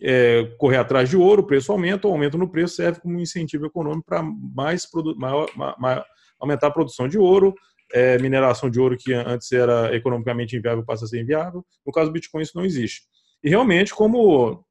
é, 0.00 0.44
correr 0.58 0.78
atrás 0.78 1.08
de 1.08 1.16
ouro, 1.16 1.42
o 1.42 1.46
preço 1.46 1.72
aumenta, 1.72 2.08
o 2.08 2.12
aumento 2.12 2.38
no 2.38 2.50
preço 2.50 2.76
serve 2.76 3.00
como 3.00 3.20
incentivo 3.20 3.66
econômico 3.66 4.04
para 4.06 4.22
mais, 4.22 4.86
maior, 5.16 5.48
maior, 5.56 6.04
aumentar 6.40 6.68
a 6.68 6.72
produção 6.72 7.08
de 7.08 7.18
ouro, 7.18 7.54
é, 7.92 8.18
mineração 8.18 8.70
de 8.70 8.80
ouro 8.80 8.96
que 8.98 9.12
antes 9.12 9.50
era 9.52 9.94
economicamente 9.94 10.56
inviável 10.56 10.84
passa 10.84 11.04
a 11.04 11.08
ser 11.08 11.20
inviável. 11.20 11.64
No 11.86 11.92
caso 11.92 12.10
do 12.10 12.12
Bitcoin 12.12 12.42
isso 12.42 12.56
não 12.56 12.64
existe. 12.64 13.02
E 13.44 13.48
realmente, 13.48 13.94
como 13.94 14.64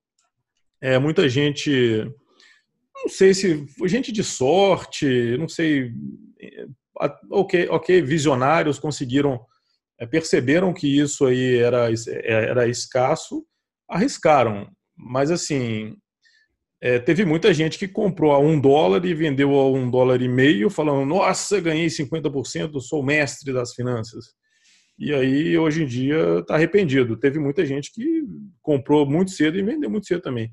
é, 0.82 0.98
muita 0.98 1.30
gente, 1.30 2.12
não 2.96 3.10
sei 3.10 3.34
se 3.34 3.66
gente 3.86 4.12
de 4.12 4.24
sorte, 4.24 5.38
não 5.38 5.48
sei, 5.48 5.92
ok, 7.30 7.68
ok, 7.70 8.02
visionários 8.02 8.80
conseguiram 8.80 9.40
é, 10.00 10.06
perceberam 10.06 10.74
que 10.74 11.00
isso 11.00 11.26
aí 11.26 11.58
era, 11.58 11.88
era 12.26 12.68
escasso, 12.68 13.46
arriscaram. 13.88 14.68
Mas 14.98 15.30
assim, 15.30 15.96
é, 16.82 16.98
teve 16.98 17.24
muita 17.24 17.54
gente 17.54 17.78
que 17.78 17.88
comprou 17.88 18.32
a 18.32 18.40
um 18.40 18.60
dólar 18.60 19.06
e 19.06 19.14
vendeu 19.14 19.54
a 19.54 19.72
um 19.72 19.90
dólar 19.90 20.22
e 20.22 20.28
meio, 20.28 20.72
falando: 20.72 21.06
Nossa, 21.06 21.62
ganhei 21.62 21.86
50%, 21.86 22.80
sou 22.82 23.04
mestre 23.04 23.54
das 23.54 23.74
finanças. 23.74 24.34
E 24.98 25.14
aí, 25.14 25.58
hoje 25.58 25.84
em 25.84 25.86
dia, 25.88 26.40
está 26.40 26.56
arrependido. 26.56 27.18
Teve 27.18 27.40
muita 27.40 27.66
gente 27.66 27.92
que 27.94 28.24
comprou 28.62 29.06
muito 29.06 29.32
cedo 29.32 29.58
e 29.58 29.64
vendeu 29.64 29.90
muito 29.90 30.08
cedo 30.08 30.22
também. 30.22 30.50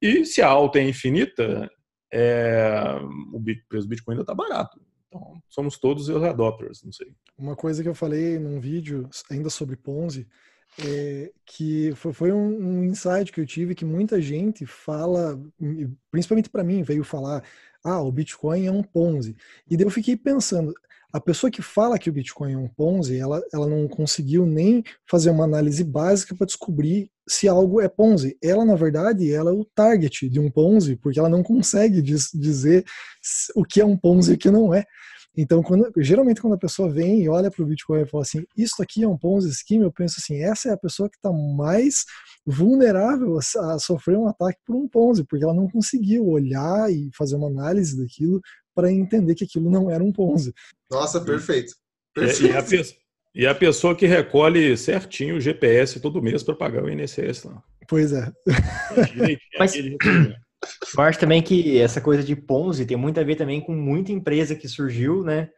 E 0.00 0.24
se 0.24 0.42
a 0.42 0.48
alta 0.48 0.78
é 0.78 0.88
infinita, 0.88 1.70
é, 2.12 2.98
o 3.32 3.42
preço 3.68 3.86
do 3.86 3.90
Bitcoin 3.90 4.14
ainda 4.14 4.22
está 4.22 4.34
barato. 4.34 4.80
Então, 5.08 5.40
somos 5.48 5.78
todos 5.78 6.08
early 6.08 6.28
adopters, 6.28 6.82
não 6.82 6.92
sei. 6.92 7.14
Uma 7.38 7.56
coisa 7.56 7.82
que 7.82 7.88
eu 7.88 7.94
falei 7.94 8.38
num 8.38 8.60
vídeo 8.60 9.08
ainda 9.30 9.50
sobre 9.50 9.76
Ponzi, 9.76 10.26
é 10.78 11.32
que 11.44 11.92
foi, 11.94 12.32
um, 12.32 12.48
um 12.48 12.84
insight 12.84 13.32
que 13.32 13.40
eu 13.40 13.46
tive 13.46 13.74
que 13.74 13.84
muita 13.84 14.20
gente 14.20 14.66
fala, 14.66 15.40
principalmente 16.10 16.50
para 16.50 16.64
mim, 16.64 16.82
veio 16.82 17.02
falar, 17.02 17.42
ah, 17.82 18.02
o 18.02 18.12
Bitcoin 18.12 18.66
é 18.66 18.72
um 18.72 18.82
Ponzi. 18.82 19.36
E 19.70 19.76
daí 19.76 19.86
eu 19.86 19.90
fiquei 19.90 20.16
pensando, 20.16 20.74
a 21.12 21.20
pessoa 21.20 21.50
que 21.50 21.62
fala 21.62 21.98
que 21.98 22.10
o 22.10 22.12
Bitcoin 22.12 22.52
é 22.52 22.58
um 22.58 22.68
Ponzi, 22.68 23.18
ela, 23.18 23.42
ela 23.52 23.66
não 23.66 23.88
conseguiu 23.88 24.44
nem 24.44 24.82
fazer 25.08 25.30
uma 25.30 25.44
análise 25.44 25.82
básica 25.82 26.34
para 26.34 26.46
descobrir 26.46 27.10
se 27.28 27.48
algo 27.48 27.80
é 27.80 27.88
Ponzi. 27.88 28.36
Ela, 28.42 28.64
na 28.64 28.74
verdade, 28.74 29.32
ela 29.32 29.50
é 29.50 29.54
o 29.54 29.64
target 29.64 30.28
de 30.28 30.38
um 30.38 30.50
Ponzi, 30.50 30.96
porque 30.96 31.18
ela 31.18 31.28
não 31.28 31.42
consegue 31.42 32.02
diz, 32.02 32.30
dizer 32.34 32.84
o 33.54 33.64
que 33.64 33.80
é 33.80 33.84
um 33.84 33.96
Ponzi 33.96 34.32
e 34.32 34.34
o 34.34 34.38
que 34.38 34.50
não 34.50 34.74
é. 34.74 34.84
Então, 35.36 35.62
quando, 35.62 35.92
geralmente, 35.98 36.40
quando 36.40 36.54
a 36.54 36.58
pessoa 36.58 36.90
vem 36.90 37.22
e 37.22 37.28
olha 37.28 37.50
para 37.50 37.62
o 37.62 37.66
Bitcoin 37.66 38.00
e 38.00 38.06
fala 38.06 38.22
assim, 38.22 38.44
isso 38.56 38.82
aqui 38.82 39.04
é 39.04 39.08
um 39.08 39.18
Ponzi 39.18 39.52
scheme, 39.52 39.84
eu 39.84 39.92
penso 39.92 40.16
assim, 40.18 40.42
essa 40.42 40.70
é 40.70 40.72
a 40.72 40.78
pessoa 40.78 41.10
que 41.10 41.16
está 41.16 41.30
mais 41.30 42.06
vulnerável 42.46 43.36
a, 43.38 43.74
a, 43.74 43.78
sofrer 43.78 44.16
um 44.16 44.28
ataque 44.28 44.58
por 44.64 44.74
um 44.74 44.88
Ponzi, 44.88 45.24
porque 45.24 45.44
ela 45.44 45.52
não 45.52 45.68
conseguiu 45.68 46.26
olhar 46.26 46.90
e 46.90 47.10
fazer 47.14 47.36
uma 47.36 47.48
análise 47.48 47.98
daquilo 47.98 48.40
para 48.76 48.92
entender 48.92 49.34
que 49.34 49.44
aquilo 49.44 49.70
não 49.70 49.90
era 49.90 50.04
um 50.04 50.12
Ponzi. 50.12 50.54
Nossa, 50.90 51.18
perfeito. 51.20 51.74
perfeito. 52.14 52.52
E, 52.52 52.56
a, 52.56 52.84
e, 53.34 53.46
a, 53.46 53.54
pessoa 53.54 53.96
que 53.96 54.06
recolhe 54.06 54.76
certinho 54.76 55.36
o 55.36 55.40
GPS 55.40 55.98
todo 55.98 56.22
mês 56.22 56.42
para 56.42 56.54
pagar 56.54 56.84
o 56.84 56.90
INSS. 56.90 57.44
Lá. 57.44 57.62
Pois 57.88 58.12
é. 58.12 58.30
Mas, 59.58 59.74
eu 59.74 61.02
acho 61.02 61.18
também 61.18 61.42
que 61.42 61.78
essa 61.78 62.00
coisa 62.00 62.22
de 62.22 62.36
Ponzi 62.36 62.84
tem 62.84 62.96
muito 62.96 63.18
a 63.18 63.24
ver 63.24 63.36
também 63.36 63.60
com 63.60 63.74
muita 63.74 64.12
empresa 64.12 64.54
que 64.54 64.68
surgiu, 64.68 65.24
né? 65.24 65.48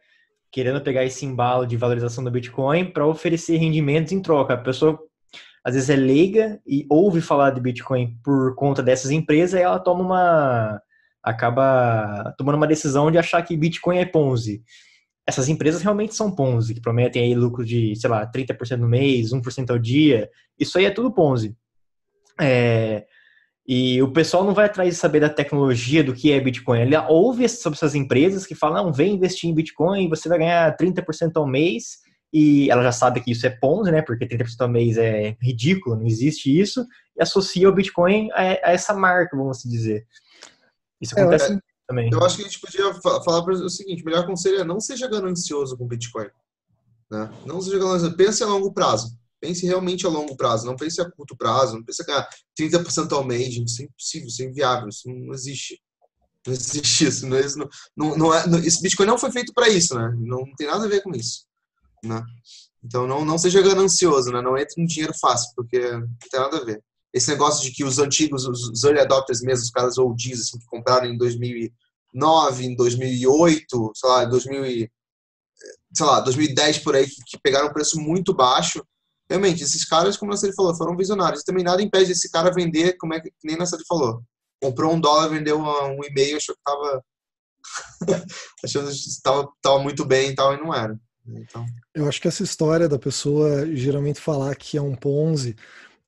Querendo 0.51 0.81
pegar 0.81 1.03
esse 1.03 1.25
embalo 1.25 1.65
de 1.65 1.75
valorização 1.75 2.23
do 2.23 2.31
Bitcoin 2.31 2.91
para 2.91 3.05
oferecer 3.05 3.57
rendimentos 3.57 4.13
em 4.13 4.21
troca. 4.21 4.53
A 4.53 4.57
pessoa 4.57 4.97
às 5.63 5.73
vezes 5.73 5.89
é 5.89 5.95
leiga 5.95 6.59
e 6.65 6.85
ouve 6.89 7.21
falar 7.21 7.51
de 7.51 7.59
Bitcoin 7.59 8.17
por 8.23 8.55
conta 8.55 8.81
dessas 8.81 9.11
empresas 9.11 9.59
e 9.59 9.63
ela 9.63 9.79
toma 9.79 10.03
uma. 10.03 10.81
Acaba 11.23 12.33
tomando 12.37 12.55
uma 12.55 12.67
decisão 12.67 13.11
de 13.11 13.17
achar 13.17 13.41
que 13.41 13.57
Bitcoin 13.57 13.97
é 13.97 14.05
Ponzi. 14.05 14.63
Essas 15.27 15.47
empresas 15.47 15.81
realmente 15.81 16.15
são 16.15 16.33
Ponzi, 16.33 16.73
que 16.73 16.81
prometem 16.81 17.23
aí 17.23 17.35
lucro 17.35 17.63
de, 17.63 17.95
sei 17.95 18.09
lá, 18.09 18.25
30% 18.29 18.77
no 18.77 18.87
mês, 18.87 19.31
1% 19.31 19.69
ao 19.69 19.77
dia. 19.77 20.29
Isso 20.59 20.77
aí 20.77 20.85
é 20.85 20.91
tudo 20.91 21.13
Ponzi. 21.13 21.55
É, 22.41 23.05
e 23.71 24.01
o 24.01 24.11
pessoal 24.11 24.43
não 24.43 24.55
vai 24.55 24.65
atrás 24.65 24.89
de 24.89 24.99
saber 24.99 25.19
da 25.19 25.29
tecnologia, 25.29 26.03
do 26.03 26.11
que 26.11 26.31
é 26.31 26.39
Bitcoin. 26.39 26.79
Ele 26.81 26.97
ouve 26.97 27.47
sobre 27.47 27.77
essas 27.77 27.93
empresas 27.93 28.47
que 28.47 28.55
falam, 28.55 28.85
não, 28.85 28.91
vem 28.91 29.13
investir 29.13 29.47
em 29.47 29.53
Bitcoin, 29.53 30.09
você 30.09 30.27
vai 30.27 30.39
ganhar 30.39 30.75
30% 30.75 31.33
ao 31.35 31.45
mês, 31.45 31.99
e 32.33 32.67
ela 32.71 32.81
já 32.81 32.91
sabe 32.91 33.21
que 33.21 33.31
isso 33.31 33.45
é 33.45 33.51
Ponzi, 33.51 33.91
né, 33.91 34.01
porque 34.01 34.27
30% 34.27 34.45
ao 34.61 34.67
mês 34.67 34.97
é 34.97 35.35
ridículo, 35.39 35.97
não 35.97 36.07
existe 36.07 36.49
isso, 36.59 36.83
e 37.15 37.21
associa 37.21 37.69
o 37.69 37.71
Bitcoin 37.71 38.31
a, 38.31 38.41
a 38.41 38.71
essa 38.71 38.91
marca, 38.95 39.37
vamos 39.37 39.59
dizer. 39.63 40.03
Isso 41.01 41.17
é, 41.17 41.21
acontece 41.21 41.53
é, 41.53 41.59
também. 41.87 42.09
Eu 42.11 42.23
acho 42.23 42.35
que 42.35 42.43
a 42.43 42.45
gente 42.45 42.59
podia 42.59 42.93
falar 43.01 43.43
para 43.43 43.53
o 43.53 43.69
seguinte, 43.69 44.01
o 44.01 44.05
melhor 44.05 44.25
conselho 44.25 44.59
é 44.59 44.63
não 44.63 44.79
seja 44.79 45.07
ganancioso 45.07 45.77
com 45.77 45.87
Bitcoin. 45.87 46.27
Né? 47.09 47.31
Não 47.45 47.61
seja 47.61 47.79
ganancioso, 47.79 48.15
pense 48.15 48.43
a 48.43 48.47
longo 48.47 48.71
prazo. 48.71 49.17
Pense 49.41 49.65
realmente 49.65 50.05
a 50.05 50.09
longo 50.09 50.35
prazo, 50.35 50.65
não 50.65 50.75
pense 50.75 50.99
a 51.01 51.09
curto 51.09 51.35
prazo, 51.35 51.75
não 51.75 51.83
pense 51.83 52.01
a 52.01 52.05
ganhar 52.05 52.29
30% 52.59 53.11
ao 53.13 53.23
mês, 53.23 53.55
isso 53.55 53.81
é 53.81 53.85
impossível, 53.85 54.27
isso 54.27 54.41
é 54.41 54.45
inviável, 54.45 54.89
isso 54.89 55.09
não 55.09 55.33
existe. 55.33 55.81
Não 56.45 56.53
existe 56.53 57.05
isso, 57.05 57.27
não, 57.27 57.37
é, 57.37 57.43
não, 57.95 58.17
não 58.17 58.33
é, 58.33 58.47
não, 58.47 58.59
esse 58.59 58.81
Bitcoin 58.81 59.05
não 59.05 59.17
foi 59.17 59.31
feito 59.31 59.53
para 59.53 59.69
isso, 59.69 59.95
né? 59.95 60.13
Não, 60.17 60.39
não, 60.39 60.55
tem 60.55 60.67
nada 60.67 60.85
a 60.85 60.89
ver 60.89 61.01
com 61.01 61.11
isso, 61.11 61.45
né? 62.03 62.21
Então 62.83 63.07
não, 63.07 63.23
não 63.23 63.37
seja 63.37 63.61
ganancioso, 63.61 64.31
né? 64.31 64.41
Não 64.41 64.57
entre 64.57 64.81
no 64.81 64.87
dinheiro 64.87 65.13
fácil, 65.19 65.51
porque 65.55 65.79
não 65.79 66.07
tem 66.29 66.39
nada 66.39 66.57
a 66.57 66.63
ver. 66.63 66.83
Esse 67.13 67.29
negócio 67.29 67.63
de 67.63 67.71
que 67.71 67.83
os 67.83 67.97
antigos, 67.97 68.45
os 68.45 68.83
early 68.83 68.99
adopters 68.99 69.41
mesmo, 69.41 69.63
os 69.63 69.71
caras 69.71 69.97
oldies, 69.97 70.41
assim, 70.41 70.59
que 70.59 70.65
compraram 70.67 71.07
em 71.07 71.17
2009, 71.17 72.65
em 72.65 72.75
2008, 72.75 73.91
sei 73.95 74.09
lá, 74.09 74.25
2000 74.25 74.89
sei 75.93 76.05
lá, 76.05 76.19
2010 76.21 76.79
por 76.79 76.95
aí, 76.95 77.07
que, 77.07 77.21
que 77.25 77.39
pegaram 77.39 77.67
um 77.67 77.73
preço 77.73 77.99
muito 77.99 78.33
baixo, 78.33 78.83
realmente, 79.29 79.63
esses 79.63 79.85
caras, 79.85 80.17
como 80.17 80.31
a 80.31 80.33
Nassali 80.33 80.55
falou, 80.55 80.75
foram 80.75 80.97
visionários. 80.97 81.43
Também 81.43 81.63
nada 81.63 81.81
impede 81.81 82.11
esse 82.11 82.31
cara 82.31 82.51
vender, 82.51 82.97
como 82.97 83.13
é 83.13 83.19
que 83.19 83.31
nem 83.43 83.55
a 83.55 83.59
Nassali 83.59 83.83
falou. 83.87 84.23
Comprou 84.61 84.93
um 84.93 84.99
dólar, 84.99 85.29
vendeu 85.29 85.59
um 85.59 86.03
e-mail, 86.03 86.37
achou 86.37 86.55
que 86.55 86.61
tava. 86.63 87.03
achou 88.63 88.83
que 88.83 88.89
estava 88.89 89.47
tava 89.61 89.79
muito 89.79 90.03
bem 90.03 90.31
e 90.31 90.35
tal, 90.35 90.53
e 90.53 90.57
não 90.57 90.73
era. 90.73 90.99
Então... 91.27 91.65
Eu 91.93 92.07
acho 92.07 92.19
que 92.19 92.27
essa 92.27 92.43
história 92.43 92.89
da 92.89 92.97
pessoa 92.97 93.67
geralmente 93.75 94.19
falar 94.19 94.55
que 94.55 94.77
é 94.77 94.81
um 94.81 94.95
Ponzi, 94.95 95.55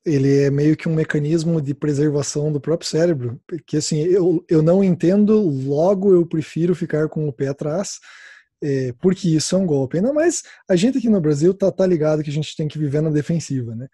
ele 0.06 0.44
é 0.44 0.50
meio 0.50 0.76
que 0.76 0.90
um 0.90 0.96
mecanismo 0.96 1.62
de 1.62 1.74
preservação 1.74 2.52
do 2.52 2.60
próprio 2.60 2.90
cérebro, 2.90 3.40
porque 3.48 3.78
assim, 3.78 4.00
eu, 4.02 4.44
eu 4.50 4.62
não 4.62 4.84
entendo, 4.84 5.40
logo 5.42 6.14
eu 6.14 6.26
prefiro 6.26 6.74
ficar 6.74 7.08
com 7.08 7.28
o 7.28 7.34
pé 7.34 7.50
atrás, 7.50 8.00
é, 8.64 8.94
porque 9.00 9.30
isso 9.30 9.56
é 9.56 9.58
um 9.58 9.66
golpe. 9.66 9.98
Ainda 9.98 10.14
mais 10.14 10.44
a 10.70 10.76
gente 10.76 10.98
aqui 10.98 11.10
no 11.10 11.22
Brasil 11.22 11.54
tá, 11.54 11.72
tá 11.72 11.86
ligado 11.86 12.24
que 12.24 12.30
a 12.30 12.34
gente 12.34 12.56
tem 12.56 12.68
que 12.68 12.78
viver 12.80 13.02
na 13.02 13.10
defensiva, 13.10 13.76
né? 13.76 13.88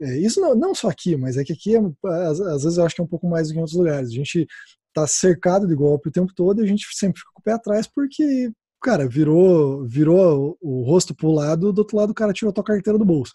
É, 0.00 0.18
isso 0.18 0.40
não, 0.40 0.54
não 0.54 0.74
só 0.74 0.88
aqui, 0.88 1.16
mas 1.16 1.36
é 1.36 1.44
que 1.44 1.52
aqui, 1.52 1.76
é, 1.76 1.78
às, 2.26 2.40
às, 2.40 2.62
vezes, 2.64 2.78
eu 2.78 2.84
acho 2.84 2.94
que 2.94 3.00
é 3.00 3.04
um 3.04 3.08
pouco 3.08 3.28
mais 3.28 3.48
do 3.48 3.52
que 3.52 3.58
em 3.58 3.60
outros 3.62 3.78
lugares. 3.78 4.10
A 4.10 4.14
gente 4.14 4.46
tá 4.92 5.06
cercado 5.06 5.66
de 5.66 5.74
golpe 5.74 6.08
o 6.08 6.12
tempo 6.12 6.32
todo 6.34 6.60
e 6.60 6.64
a 6.64 6.68
gente 6.68 6.86
sempre 6.92 7.20
fica 7.20 7.30
com 7.34 7.40
o 7.40 7.44
pé 7.44 7.52
atrás 7.52 7.86
porque, 7.86 8.50
cara, 8.82 9.08
virou, 9.08 9.86
virou 9.86 10.58
o, 10.60 10.80
o 10.80 10.82
rosto 10.84 11.14
pro 11.14 11.30
lado, 11.32 11.72
do 11.72 11.78
outro 11.80 11.96
lado 11.96 12.10
o 12.10 12.14
cara 12.14 12.32
tirou 12.32 12.50
a 12.50 12.54
tua 12.54 12.64
carteira 12.64 12.98
do 12.98 13.04
bolso. 13.04 13.32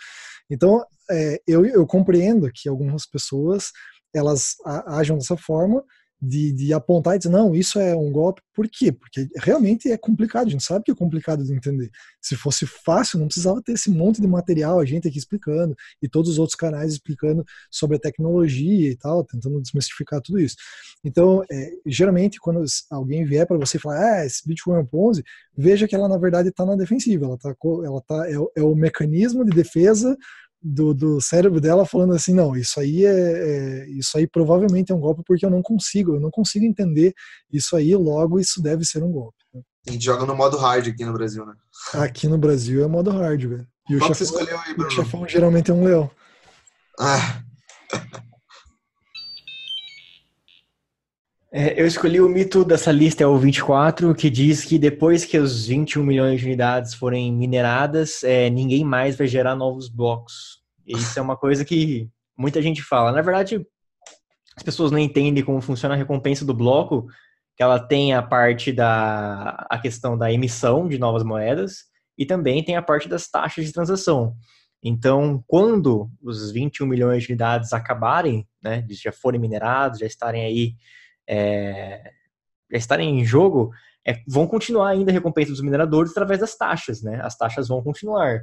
Então, 0.50 0.84
é, 1.10 1.42
eu, 1.48 1.66
eu 1.66 1.86
compreendo 1.86 2.52
que 2.54 2.70
algumas 2.70 3.06
pessoas 3.06 3.72
elas 4.14 4.56
ajam 4.88 5.18
dessa 5.18 5.38
forma, 5.38 5.84
de, 6.22 6.52
de, 6.52 6.74
apontar 6.74 7.16
e 7.16 7.18
dizer, 7.18 7.30
não, 7.30 7.56
isso 7.56 7.80
é 7.80 7.96
um 7.96 8.12
golpe. 8.12 8.42
Por 8.54 8.68
quê? 8.68 8.92
Porque 8.92 9.30
realmente 9.38 9.90
é 9.90 9.98
complicado, 9.98 10.48
a 10.48 10.50
gente 10.50 10.64
sabe 10.64 10.84
que 10.84 10.92
é 10.92 10.96
complicado 10.96 11.44
de 11.46 11.54
entender. 11.54 11.90
Se 12.22 12.36
fosse 12.36 12.66
fácil, 12.66 13.20
não 13.20 13.28
precisava 13.28 13.62
ter 13.62 13.74
esse 13.74 13.90
monte 13.90 14.20
de 14.20 14.28
material, 14.28 14.80
a 14.80 14.86
gente 14.86 15.08
aqui 15.08 15.18
explicando, 15.18 15.76
e 16.02 16.10
todos 16.10 16.32
os 16.32 16.40
outros 16.40 16.56
canais 16.56 16.92
explicando 16.92 17.46
sobre 17.72 17.96
a 17.96 18.00
tecnologia 18.00 18.92
e 18.92 18.98
tal, 18.98 19.24
tentando 19.24 19.62
desmistificar 19.62 20.22
tudo 20.22 20.40
isso. 20.40 20.58
Então, 21.06 21.42
é, 21.50 21.72
geralmente, 21.86 22.38
quando 22.40 22.66
alguém 22.92 23.24
vier 23.24 23.48
para 23.48 23.58
você 23.58 23.80
falar, 23.80 24.20
ah, 24.20 24.26
esse 24.26 24.46
Bitcoin 24.46 24.82
é 24.82 24.84
Ponzi, 24.84 25.24
veja 25.58 25.88
que 25.88 25.96
ela, 25.96 26.10
na 26.10 26.18
verdade, 26.18 26.50
está 26.50 26.66
na 26.66 26.76
defensiva, 26.76 27.28
ela, 27.28 27.38
tá, 27.38 27.56
ela 27.86 28.02
tá, 28.02 28.30
é, 28.30 28.36
é 28.58 28.64
o 28.64 28.76
mecanismo 28.76 29.46
de 29.46 29.52
defesa 29.52 30.18
do, 30.62 30.94
do 30.94 31.22
cérebro 31.22 31.62
dela 31.62 31.86
falando 31.86 32.14
assim, 32.14 32.34
não, 32.34 32.56
isso 32.56 32.80
aí 32.80 33.06
é, 33.06 33.12
é, 33.12 33.90
isso 33.92 34.18
aí 34.18 34.28
provavelmente 34.28 34.92
é 34.92 34.96
um 34.96 35.00
golpe 35.00 35.24
porque 35.26 35.46
eu 35.46 35.50
não 35.50 35.62
consigo, 35.62 36.16
eu 36.16 36.20
não 36.20 36.30
consigo 36.30 36.66
entender 36.66 37.14
isso 37.52 37.76
aí, 37.76 37.96
logo 37.96 38.40
isso 38.40 38.62
deve 38.62 38.84
ser 38.86 39.04
um 39.04 39.12
golpe. 39.12 39.38
Né? 39.54 39.62
A 39.88 39.92
gente 39.92 40.04
joga 40.04 40.26
no 40.26 40.36
modo 40.36 40.58
hard 40.58 40.88
aqui 40.88 41.06
no 41.06 41.14
Brasil, 41.14 41.46
né? 41.46 41.54
Aqui 41.94 42.28
no 42.28 42.38
Brasil 42.38 42.84
é 42.84 42.88
modo 42.88 43.10
hard, 43.12 43.46
velho. 43.46 43.68
E 43.90 43.96
o 43.96 44.14
chefão, 44.14 44.38
aí, 44.38 44.74
Bruno? 44.74 44.88
O 44.88 44.92
chefão 44.92 45.28
geralmente 45.28 45.72
é 45.72 45.74
um 45.74 45.84
leão. 45.84 46.12
Ah. 47.00 47.42
É, 51.52 51.82
eu 51.82 51.88
escolhi 51.88 52.22
o 52.22 52.30
mito 52.30 52.64
dessa 52.64 52.92
lista, 52.92 53.24
é 53.24 53.28
o 53.28 53.36
24, 53.36 54.14
que 54.14 54.30
diz 54.30 54.64
que 54.64 54.78
depois 54.78 55.26
que 55.26 55.36
os 55.38 55.66
21 55.66 56.04
milhões 56.04 56.40
de 56.40 56.46
unidades 56.46 56.94
forem 56.94 57.34
mineradas, 57.34 58.24
é, 58.24 58.52
ninguém 58.52 58.84
mais 58.84 59.18
vai 59.18 59.26
gerar 59.26 59.56
novos 59.56 59.90
blocos. 59.90 60.62
Isso 60.86 61.18
é 61.18 61.22
uma 61.22 61.36
coisa 61.36 61.66
que 61.66 62.08
muita 62.38 62.62
gente 62.62 62.84
fala. 62.84 63.12
Na 63.12 63.24
verdade, 63.24 63.66
as 64.56 64.62
pessoas 64.62 64.92
não 64.92 65.00
entendem 65.00 65.44
como 65.44 65.60
funciona 65.60 65.96
a 65.96 65.98
recompensa 65.98 66.46
do 66.46 66.54
bloco, 66.54 67.08
que 67.58 67.64
ela 67.64 67.80
tem 67.80 68.14
a 68.14 68.22
parte 68.22 68.72
da 68.72 69.66
a 69.70 69.80
questão 69.80 70.16
da 70.16 70.32
emissão 70.32 70.88
de 70.88 71.00
novas 71.00 71.24
moedas 71.24 71.86
e 72.18 72.26
também 72.28 72.64
tem 72.64 72.76
a 72.76 72.82
parte 72.82 73.10
das 73.10 73.28
taxas 73.28 73.66
de 73.66 73.74
transação. 73.74 74.36
Então, 74.84 75.44
quando 75.48 76.10
os 76.22 76.52
21 76.52 76.86
milhões 76.86 77.24
de 77.24 77.30
unidades 77.30 77.74
acabarem, 77.74 78.48
né, 78.64 78.86
já 78.92 79.12
forem 79.12 79.42
minerados, 79.42 80.00
já 80.00 80.06
estarem 80.06 80.44
aí 80.46 80.74
é, 81.30 82.12
estarem 82.72 83.20
em 83.20 83.24
jogo, 83.24 83.72
é, 84.06 84.22
vão 84.28 84.48
continuar 84.48 84.90
ainda 84.90 85.12
a 85.12 85.14
recompensa 85.14 85.52
dos 85.52 85.62
mineradores 85.62 86.12
através 86.12 86.40
das 86.40 86.56
taxas, 86.56 87.04
né? 87.04 87.20
As 87.22 87.38
taxas 87.38 87.68
vão 87.68 87.84
continuar. 87.84 88.42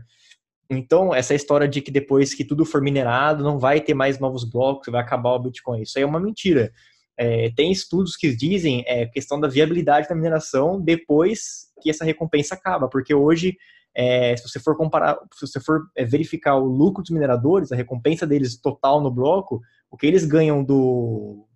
Então, 0.71 1.15
essa 1.15 1.35
história 1.35 1.67
de 1.67 1.81
que 1.81 1.91
depois 1.91 2.35
que 2.35 2.45
tudo 2.45 2.65
for 2.65 2.81
minerado, 2.81 3.43
não 3.43 3.59
vai 3.59 3.81
ter 3.81 3.95
mais 3.95 4.19
novos 4.19 4.45
blocos, 4.45 4.91
vai 4.91 5.01
acabar 5.01 5.33
o 5.33 5.39
Bitcoin. 5.39 5.83
Isso 5.83 5.99
aí 5.99 6.03
é 6.03 6.07
uma 6.07 6.21
mentira. 6.21 6.73
É, 7.19 7.51
tem 7.57 7.73
estudos 7.73 8.17
que 8.17 8.35
dizem 8.35 8.85
é, 8.87 9.07
questão 9.07 9.41
da 9.41 9.49
viabilidade 9.49 10.09
da 10.09 10.15
mineração 10.15 10.81
depois 10.81 11.69
que 11.81 11.89
essa 11.89 12.05
recompensa 12.05 12.55
acaba, 12.55 12.89
porque 12.89 13.15
hoje, 13.15 13.57
é, 13.95 14.37
se 14.37 14.47
você 14.47 14.61
for 14.61 14.77
comparar, 14.77 15.19
se 15.33 15.47
você 15.47 15.59
for 15.59 15.83
é, 15.97 16.05
verificar 16.05 16.57
o 16.57 16.67
lucro 16.67 17.03
dos 17.03 17.11
mineradores, 17.11 17.73
a 17.73 17.77
recompensa 17.77 18.27
deles 18.27 18.61
total 18.61 19.01
no 19.01 19.11
bloco, 19.11 19.63
o 19.91 19.97
que 19.97 20.07
eles 20.07 20.27
ganham 20.27 20.63
do, 20.63 21.47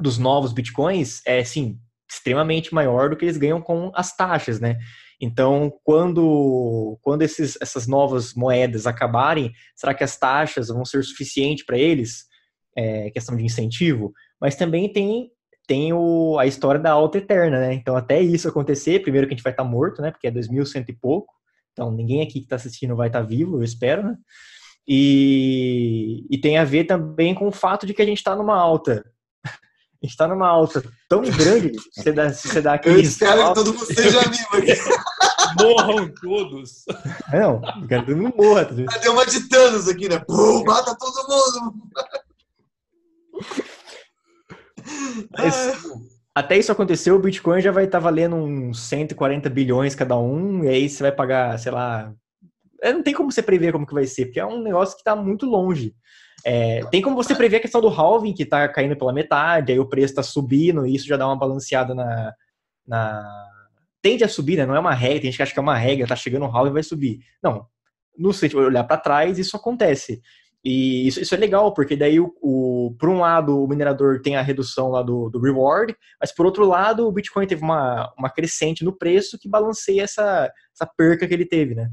dos 0.00 0.18
novos 0.18 0.52
bitcoins 0.52 1.20
é, 1.26 1.42
sim, 1.44 1.78
extremamente 2.10 2.74
maior 2.74 3.10
do 3.10 3.16
que 3.16 3.24
eles 3.24 3.36
ganham 3.36 3.60
com 3.60 3.90
as 3.94 4.14
taxas, 4.16 4.60
né? 4.60 4.78
Então, 5.20 5.72
quando, 5.84 6.98
quando 7.00 7.22
esses, 7.22 7.56
essas 7.60 7.86
novas 7.86 8.34
moedas 8.34 8.86
acabarem, 8.86 9.52
será 9.74 9.94
que 9.94 10.04
as 10.04 10.16
taxas 10.16 10.68
vão 10.68 10.84
ser 10.84 11.02
suficientes 11.04 11.64
para 11.64 11.78
eles? 11.78 12.24
É, 12.76 13.10
questão 13.10 13.36
de 13.36 13.44
incentivo. 13.44 14.12
Mas 14.40 14.56
também 14.56 14.92
tem, 14.92 15.30
tem 15.66 15.92
o, 15.92 16.36
a 16.38 16.46
história 16.46 16.80
da 16.80 16.90
alta 16.90 17.18
eterna, 17.18 17.60
né? 17.60 17.74
Então, 17.74 17.96
até 17.96 18.20
isso 18.20 18.48
acontecer, 18.48 19.02
primeiro 19.02 19.26
que 19.26 19.34
a 19.34 19.36
gente 19.36 19.44
vai 19.44 19.52
estar 19.52 19.64
tá 19.64 19.68
morto, 19.68 20.02
né? 20.02 20.10
Porque 20.10 20.26
é 20.26 20.30
2100 20.30 20.84
e 20.88 20.92
pouco. 20.92 21.32
Então, 21.72 21.90
ninguém 21.90 22.22
aqui 22.22 22.34
que 22.34 22.46
está 22.46 22.56
assistindo 22.56 22.96
vai 22.96 23.08
estar 23.08 23.20
tá 23.20 23.26
vivo, 23.26 23.58
eu 23.58 23.64
espero, 23.64 24.02
né? 24.02 24.16
E, 24.86 26.26
e 26.30 26.38
tem 26.38 26.58
a 26.58 26.64
ver 26.64 26.84
também 26.84 27.34
com 27.34 27.48
o 27.48 27.52
fato 27.52 27.86
de 27.86 27.94
que 27.94 28.02
a 28.02 28.04
gente 28.04 28.18
está 28.18 28.36
numa 28.36 28.56
alta 28.56 29.02
está 30.06 30.26
numa 30.28 30.48
alta 30.48 30.82
tão 31.08 31.22
grande, 31.22 31.72
você 31.92 32.12
dá, 32.12 32.32
você 32.32 32.60
dá 32.60 32.74
aqui. 32.74 32.88
Eu 32.88 32.98
espero 32.98 33.48
que 33.48 33.54
todo 33.54 33.74
mundo 33.74 33.86
seja 33.86 34.20
vivo 34.20 34.48
aqui. 34.52 34.74
Morram 35.62 36.12
todos. 36.20 36.84
Não, 37.32 37.60
quero 37.86 38.04
que 38.04 38.12
todo 38.12 38.22
mundo 38.22 38.34
morra. 38.36 38.64
Tá 38.64 38.98
Deu 38.98 39.12
uma 39.12 39.24
de 39.24 39.48
Thanos 39.48 39.88
aqui, 39.88 40.08
né? 40.08 40.18
Pum, 40.18 40.64
mata 40.64 40.96
todo 40.98 41.28
mundo. 41.28 41.74
Mas, 45.38 45.82
até 46.34 46.58
isso 46.58 46.72
acontecer, 46.72 47.12
o 47.12 47.18
Bitcoin 47.18 47.60
já 47.60 47.70
vai 47.70 47.84
estar 47.84 47.98
tá 47.98 48.02
valendo 48.02 48.34
uns 48.34 48.80
140 48.80 49.48
bilhões 49.48 49.94
cada 49.94 50.18
um, 50.18 50.64
e 50.64 50.68
aí 50.68 50.88
você 50.88 51.02
vai 51.02 51.12
pagar, 51.12 51.58
sei 51.58 51.70
lá. 51.70 52.12
É, 52.82 52.92
não 52.92 53.02
tem 53.02 53.14
como 53.14 53.30
você 53.30 53.42
prever 53.42 53.72
como 53.72 53.86
que 53.86 53.94
vai 53.94 54.06
ser, 54.06 54.26
porque 54.26 54.40
é 54.40 54.46
um 54.46 54.60
negócio 54.60 54.96
que 54.96 55.00
está 55.00 55.14
muito 55.14 55.46
longe. 55.46 55.94
É, 56.44 56.84
tem 56.90 57.00
como 57.00 57.16
você 57.16 57.34
prever 57.34 57.56
a 57.56 57.60
questão 57.60 57.80
do 57.80 57.88
halving, 57.88 58.34
que 58.34 58.42
está 58.42 58.68
caindo 58.68 58.96
pela 58.96 59.12
metade, 59.12 59.72
aí 59.72 59.78
o 59.78 59.88
preço 59.88 60.12
está 60.12 60.22
subindo, 60.22 60.86
e 60.86 60.94
isso 60.94 61.06
já 61.06 61.16
dá 61.16 61.26
uma 61.26 61.38
balanceada 61.38 61.94
na, 61.94 62.34
na... 62.86 63.48
Tende 64.02 64.22
a 64.24 64.28
subir, 64.28 64.58
né? 64.58 64.66
Não 64.66 64.76
é 64.76 64.80
uma 64.80 64.92
regra, 64.92 65.22
tem 65.22 65.30
gente 65.30 65.38
que 65.38 65.42
acha 65.42 65.52
que 65.52 65.58
é 65.58 65.62
uma 65.62 65.78
regra, 65.78 66.06
tá 66.06 66.14
chegando 66.14 66.44
o 66.44 66.48
halving 66.48 66.72
vai 66.72 66.82
subir. 66.82 67.20
Não. 67.42 67.66
No 68.16 68.32
se 68.32 68.54
olhar 68.54 68.84
para 68.84 69.00
trás, 69.00 69.38
isso 69.38 69.56
acontece. 69.56 70.20
E 70.64 71.06
isso, 71.06 71.20
isso, 71.20 71.34
é 71.34 71.38
legal, 71.38 71.74
porque 71.74 71.94
daí, 71.94 72.18
o, 72.18 72.34
o, 72.40 72.96
por 72.98 73.10
um 73.10 73.20
lado, 73.20 73.62
o 73.62 73.68
minerador 73.68 74.22
tem 74.22 74.36
a 74.36 74.42
redução 74.42 74.88
lá 74.88 75.02
do, 75.02 75.28
do 75.28 75.38
reward, 75.38 75.94
mas 76.18 76.32
por 76.32 76.46
outro 76.46 76.66
lado, 76.66 77.06
o 77.06 77.12
Bitcoin 77.12 77.46
teve 77.46 77.62
uma, 77.62 78.10
uma 78.18 78.30
crescente 78.30 78.82
no 78.82 78.96
preço 78.96 79.38
que 79.38 79.48
balanceia 79.48 80.02
essa, 80.02 80.50
essa 80.72 80.86
perca 80.86 81.28
que 81.28 81.34
ele 81.34 81.44
teve, 81.44 81.74
né? 81.74 81.90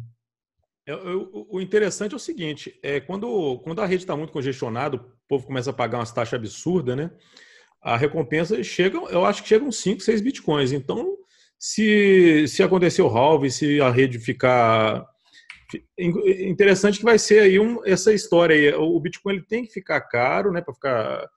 O 0.87 1.61
interessante 1.61 2.13
é 2.13 2.15
o 2.15 2.19
seguinte: 2.19 2.79
é 2.81 2.99
quando, 2.99 3.59
quando 3.59 3.81
a 3.81 3.85
rede 3.85 4.03
está 4.03 4.15
muito 4.15 4.33
congestionada, 4.33 4.97
o 4.97 5.05
povo 5.27 5.45
começa 5.45 5.69
a 5.69 5.73
pagar 5.73 5.99
umas 5.99 6.11
taxas 6.11 6.33
absurdas, 6.33 6.97
né? 6.97 7.11
A 7.81 7.97
recompensa 7.97 8.61
chega, 8.63 8.97
eu 9.09 9.25
acho 9.25 9.41
que 9.41 9.49
chega 9.49 9.65
uns 9.65 9.77
5, 9.77 10.01
6 10.01 10.21
bitcoins. 10.21 10.71
Então, 10.71 11.17
se, 11.59 12.47
se 12.47 12.63
acontecer 12.63 13.01
o 13.01 13.07
halve, 13.07 13.51
se 13.51 13.79
a 13.81 13.89
rede 13.89 14.19
ficar. 14.19 15.05
Interessante 15.97 16.97
que 16.97 17.05
vai 17.05 17.17
ser 17.17 17.39
aí 17.39 17.59
um, 17.59 17.85
essa 17.85 18.11
história 18.11 18.55
aí. 18.55 18.73
O 18.73 18.99
Bitcoin 18.99 19.35
ele 19.35 19.45
tem 19.45 19.65
que 19.65 19.71
ficar 19.71 20.01
caro, 20.01 20.51
né? 20.51 20.61
Para 20.61 20.73
ficar, 20.73 21.29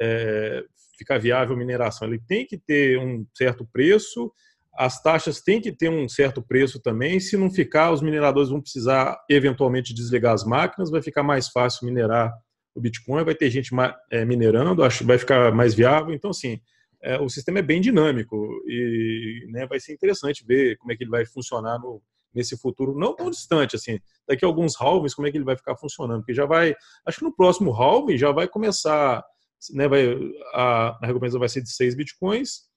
é, 0.00 0.64
ficar 0.96 1.18
viável 1.18 1.56
mineração. 1.56 2.06
Ele 2.06 2.20
tem 2.20 2.46
que 2.46 2.56
ter 2.56 2.98
um 2.98 3.26
certo 3.34 3.66
preço 3.72 4.32
as 4.72 5.02
taxas 5.02 5.40
têm 5.40 5.60
que 5.60 5.72
ter 5.72 5.90
um 5.90 6.08
certo 6.08 6.40
preço 6.42 6.80
também. 6.80 7.20
Se 7.20 7.36
não 7.36 7.50
ficar, 7.50 7.90
os 7.90 8.00
mineradores 8.00 8.50
vão 8.50 8.60
precisar 8.60 9.18
eventualmente 9.28 9.92
desligar 9.92 10.32
as 10.32 10.44
máquinas, 10.44 10.90
vai 10.90 11.02
ficar 11.02 11.22
mais 11.22 11.48
fácil 11.48 11.86
minerar 11.86 12.32
o 12.74 12.80
Bitcoin, 12.80 13.24
vai 13.24 13.34
ter 13.34 13.50
gente 13.50 13.70
é, 14.10 14.24
minerando, 14.24 14.82
acho 14.84 15.04
vai 15.04 15.18
ficar 15.18 15.52
mais 15.52 15.74
viável. 15.74 16.14
Então, 16.14 16.30
assim, 16.30 16.60
é, 17.02 17.18
o 17.18 17.28
sistema 17.28 17.58
é 17.58 17.62
bem 17.62 17.80
dinâmico 17.80 18.36
e 18.66 19.46
né, 19.50 19.66
vai 19.66 19.80
ser 19.80 19.92
interessante 19.92 20.44
ver 20.46 20.76
como 20.78 20.92
é 20.92 20.96
que 20.96 21.02
ele 21.02 21.10
vai 21.10 21.24
funcionar 21.26 21.78
no, 21.78 22.00
nesse 22.34 22.56
futuro 22.56 22.96
não 22.96 23.14
tão 23.14 23.30
distante, 23.30 23.76
assim, 23.76 23.98
daqui 24.26 24.44
a 24.44 24.48
alguns 24.48 24.80
halvings, 24.80 25.14
como 25.14 25.26
é 25.26 25.30
que 25.30 25.36
ele 25.36 25.44
vai 25.44 25.56
ficar 25.56 25.76
funcionando, 25.76 26.20
porque 26.20 26.34
já 26.34 26.46
vai, 26.46 26.74
acho 27.06 27.18
que 27.18 27.24
no 27.24 27.34
próximo 27.34 27.72
halving 27.72 28.16
já 28.16 28.30
vai 28.30 28.46
começar, 28.46 29.24
né, 29.72 29.88
vai, 29.88 30.14
a, 30.54 30.98
a 31.02 31.06
recompensa 31.06 31.38
vai 31.38 31.48
ser 31.48 31.62
de 31.62 31.70
6 31.70 31.94
bitcoins, 31.94 32.69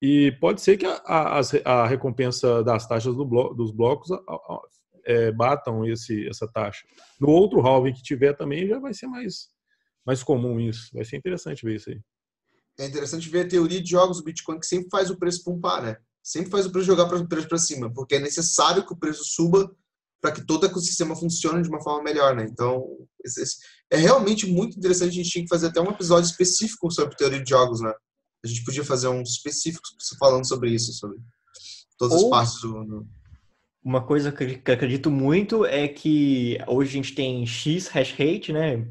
e 0.00 0.32
pode 0.40 0.60
ser 0.60 0.76
que 0.76 0.86
a, 0.86 1.00
a, 1.04 1.40
a 1.64 1.86
recompensa 1.86 2.62
das 2.62 2.86
taxas 2.86 3.14
do 3.14 3.24
blo, 3.24 3.52
dos 3.54 3.72
blocos 3.72 4.08
é, 5.04 5.32
batam 5.32 5.84
esse, 5.84 6.28
essa 6.28 6.46
taxa. 6.46 6.86
No 7.20 7.28
outro 7.28 7.60
halving 7.60 7.92
que 7.92 8.02
tiver 8.02 8.34
também 8.34 8.68
já 8.68 8.78
vai 8.78 8.94
ser 8.94 9.06
mais, 9.06 9.48
mais 10.06 10.22
comum 10.22 10.60
isso. 10.60 10.90
Vai 10.92 11.04
ser 11.04 11.16
interessante 11.16 11.64
ver 11.64 11.76
isso 11.76 11.90
aí. 11.90 12.00
É 12.78 12.86
interessante 12.86 13.28
ver 13.28 13.46
a 13.46 13.48
teoria 13.48 13.82
de 13.82 13.90
jogos 13.90 14.18
do 14.18 14.24
Bitcoin 14.24 14.60
que 14.60 14.66
sempre 14.66 14.88
faz 14.88 15.10
o 15.10 15.18
preço 15.18 15.42
pumpar, 15.42 15.82
né? 15.82 15.96
Sempre 16.22 16.50
faz 16.50 16.66
o 16.66 16.70
preço 16.70 16.86
jogar 16.86 17.12
o 17.12 17.28
preço 17.28 17.48
para 17.48 17.58
cima, 17.58 17.92
porque 17.92 18.16
é 18.16 18.20
necessário 18.20 18.86
que 18.86 18.92
o 18.92 18.96
preço 18.96 19.24
suba 19.24 19.68
para 20.20 20.32
que 20.32 20.44
todo 20.44 20.62
o 20.62 20.66
ecossistema 20.66 21.16
funcione 21.16 21.62
de 21.62 21.68
uma 21.68 21.82
forma 21.82 22.02
melhor, 22.02 22.36
né? 22.36 22.46
Então, 22.48 22.84
é 23.90 23.96
realmente 23.96 24.46
muito 24.46 24.76
interessante. 24.76 25.10
A 25.10 25.22
gente 25.22 25.30
tinha 25.30 25.44
que 25.44 25.48
fazer 25.48 25.68
até 25.68 25.80
um 25.80 25.90
episódio 25.90 26.28
específico 26.28 26.90
sobre 26.90 27.16
teoria 27.16 27.42
de 27.42 27.48
jogos, 27.48 27.80
né? 27.80 27.92
A 28.44 28.48
gente 28.48 28.64
podia 28.64 28.84
fazer 28.84 29.08
um 29.08 29.22
específico 29.22 29.82
falando 30.18 30.46
sobre 30.46 30.70
isso, 30.70 30.92
sobre 30.92 31.18
todas 31.98 32.22
Ou, 32.22 32.24
as 32.24 32.30
partes 32.30 32.60
do, 32.60 33.06
Uma 33.84 34.04
coisa 34.04 34.30
que 34.30 34.70
acredito 34.70 35.10
muito 35.10 35.66
é 35.66 35.88
que 35.88 36.58
hoje 36.66 36.90
a 36.90 36.92
gente 36.92 37.14
tem 37.14 37.44
X 37.44 37.88
hash 37.88 38.12
rate, 38.12 38.52
né? 38.52 38.86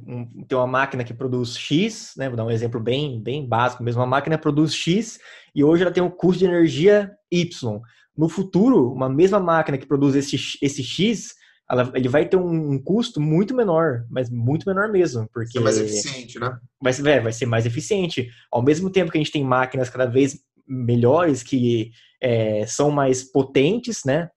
tem 0.47 0.57
uma 0.57 0.67
máquina 0.67 1.03
que 1.03 1.13
produz 1.13 1.57
X, 1.57 2.13
né? 2.17 2.27
Vou 2.27 2.35
dar 2.35 2.45
um 2.45 2.51
exemplo 2.51 2.79
bem, 2.79 3.21
bem 3.21 3.47
básico 3.47 3.83
mesmo. 3.83 4.01
Uma 4.01 4.07
máquina 4.07 4.37
produz 4.37 4.75
X 4.75 5.19
e 5.55 5.63
hoje 5.63 5.83
ela 5.83 5.93
tem 5.93 6.03
um 6.03 6.09
custo 6.09 6.39
de 6.39 6.45
energia 6.45 7.11
Y. 7.31 7.81
No 8.17 8.27
futuro, 8.27 8.91
uma 8.91 9.07
mesma 9.07 9.39
máquina 9.39 9.77
que 9.77 9.85
produz 9.85 10.15
esse, 10.15 10.35
esse 10.61 10.83
X, 10.83 11.36
ela, 11.69 11.91
ele 11.93 12.07
vai 12.07 12.25
ter 12.27 12.37
um, 12.37 12.81
custo 12.81 13.19
muito 13.19 13.53
menor, 13.53 14.05
mas 14.09 14.29
muito 14.29 14.65
menor 14.65 14.89
mesmo, 14.89 15.27
porque 15.33 15.51
ser 15.51 15.59
mais 15.59 15.77
eficiente, 15.77 16.39
né? 16.39 16.57
Vai 16.81 16.93
ser, 16.93 17.05
é, 17.07 17.19
vai 17.19 17.33
ser 17.33 17.45
mais 17.45 17.65
eficiente. 17.65 18.29
Ao 18.51 18.63
mesmo 18.63 18.89
tempo 18.89 19.11
que 19.11 19.17
a 19.17 19.21
gente 19.21 19.33
tem 19.33 19.43
máquinas 19.43 19.89
cada 19.89 20.05
vez 20.05 20.39
melhores 20.65 21.43
que 21.43 21.91
é, 22.21 22.65
são 22.65 22.89
mais 22.89 23.23
potentes, 23.23 24.03
né? 24.05 24.29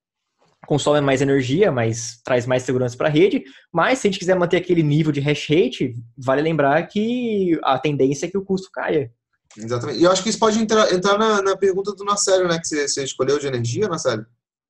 Consomem 0.66 1.01
mais 1.01 1.23
energia, 1.23 1.71
mas 1.71 2.21
traz 2.25 2.47
mais 2.47 2.64
segurança 2.64 2.97
para 2.97 3.09
a 3.09 3.11
rede. 3.11 3.45
Mas 3.73 4.01
se 4.01 4.09
a 4.09 4.11
gente 4.11 4.19
quiser 4.19 4.37
manter 4.37 4.57
aquele 4.57 4.83
nível 4.83 5.12
de 5.12 5.21
hash 5.21 5.49
rate, 5.49 5.95
vale 6.19 6.43
lembrar 6.43 6.85
que 6.88 7.59
a 7.62 7.79
tendência 7.79 8.27
é 8.27 8.31
que 8.31 8.38
o 8.38 8.45
custo 8.45 8.71
caia. 8.73 9.11
Exatamente. 9.57 10.01
E 10.01 10.05
eu 10.05 10.11
acho 10.11 10.23
que 10.23 10.29
isso 10.29 10.38
pode 10.38 10.59
entrar, 10.59 10.93
entrar 10.93 11.16
na, 11.16 11.43
na 11.43 11.57
pergunta 11.57 11.93
do 11.95 12.05
Nassério, 12.05 12.49
né? 12.49 12.59
Que 12.59 12.66
você, 12.66 12.88
você 12.88 13.05
escolheu 13.05 13.38
de 13.38 13.47
energia, 13.47 13.88
Nassério? 13.88 14.27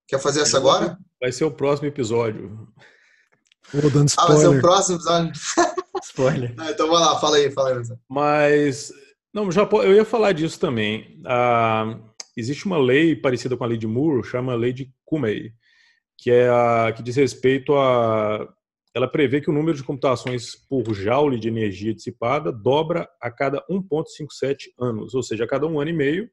Quer 0.06 0.20
fazer 0.20 0.40
essa 0.40 0.58
agora? 0.58 0.98
Vai 1.20 1.32
ser 1.32 1.44
o 1.44 1.50
próximo 1.50 1.88
episódio. 1.88 2.68
Vou 3.72 3.90
dando 3.90 4.08
spoiler. 4.08 4.32
Ah, 4.32 4.36
vai 4.36 4.36
ser 4.38 4.58
o 4.58 4.60
próximo 4.60 4.96
episódio? 4.96 5.32
spoiler. 6.02 6.56
Não, 6.56 6.70
então 6.70 6.88
vai 6.88 7.00
lá, 7.00 7.20
fala 7.20 7.36
aí, 7.36 7.50
fala 7.50 7.76
aí. 7.76 7.82
Mas, 8.08 8.92
não, 9.32 9.50
já, 9.50 9.68
eu 9.70 9.94
ia 9.94 10.04
falar 10.04 10.32
disso 10.32 10.58
também. 10.58 11.20
Ah, 11.26 11.98
existe 12.36 12.66
uma 12.66 12.78
lei 12.78 13.14
parecida 13.14 13.56
com 13.56 13.64
a 13.64 13.66
lei 13.66 13.76
de 13.76 13.86
Moore, 13.86 14.26
chama 14.26 14.54
lei 14.54 14.72
de 14.72 14.92
Kumei, 15.04 15.52
que 16.18 16.30
é 16.30 16.48
a 16.48 16.92
que 16.94 17.02
diz 17.02 17.16
respeito 17.16 17.74
a 17.74 18.48
ela 18.94 19.06
prevê 19.06 19.40
que 19.40 19.48
o 19.50 19.52
número 19.52 19.76
de 19.76 19.84
computações 19.84 20.56
por 20.68 20.92
joule 20.92 21.38
de 21.38 21.48
energia 21.48 21.94
dissipada 21.94 22.50
dobra 22.50 23.08
a 23.20 23.30
cada 23.30 23.64
1,57 23.70 24.64
anos, 24.80 25.14
ou 25.14 25.22
seja, 25.22 25.44
a 25.44 25.48
cada 25.48 25.66
um 25.66 25.78
ano 25.80 25.90
e 25.90 25.94
meio, 25.94 26.30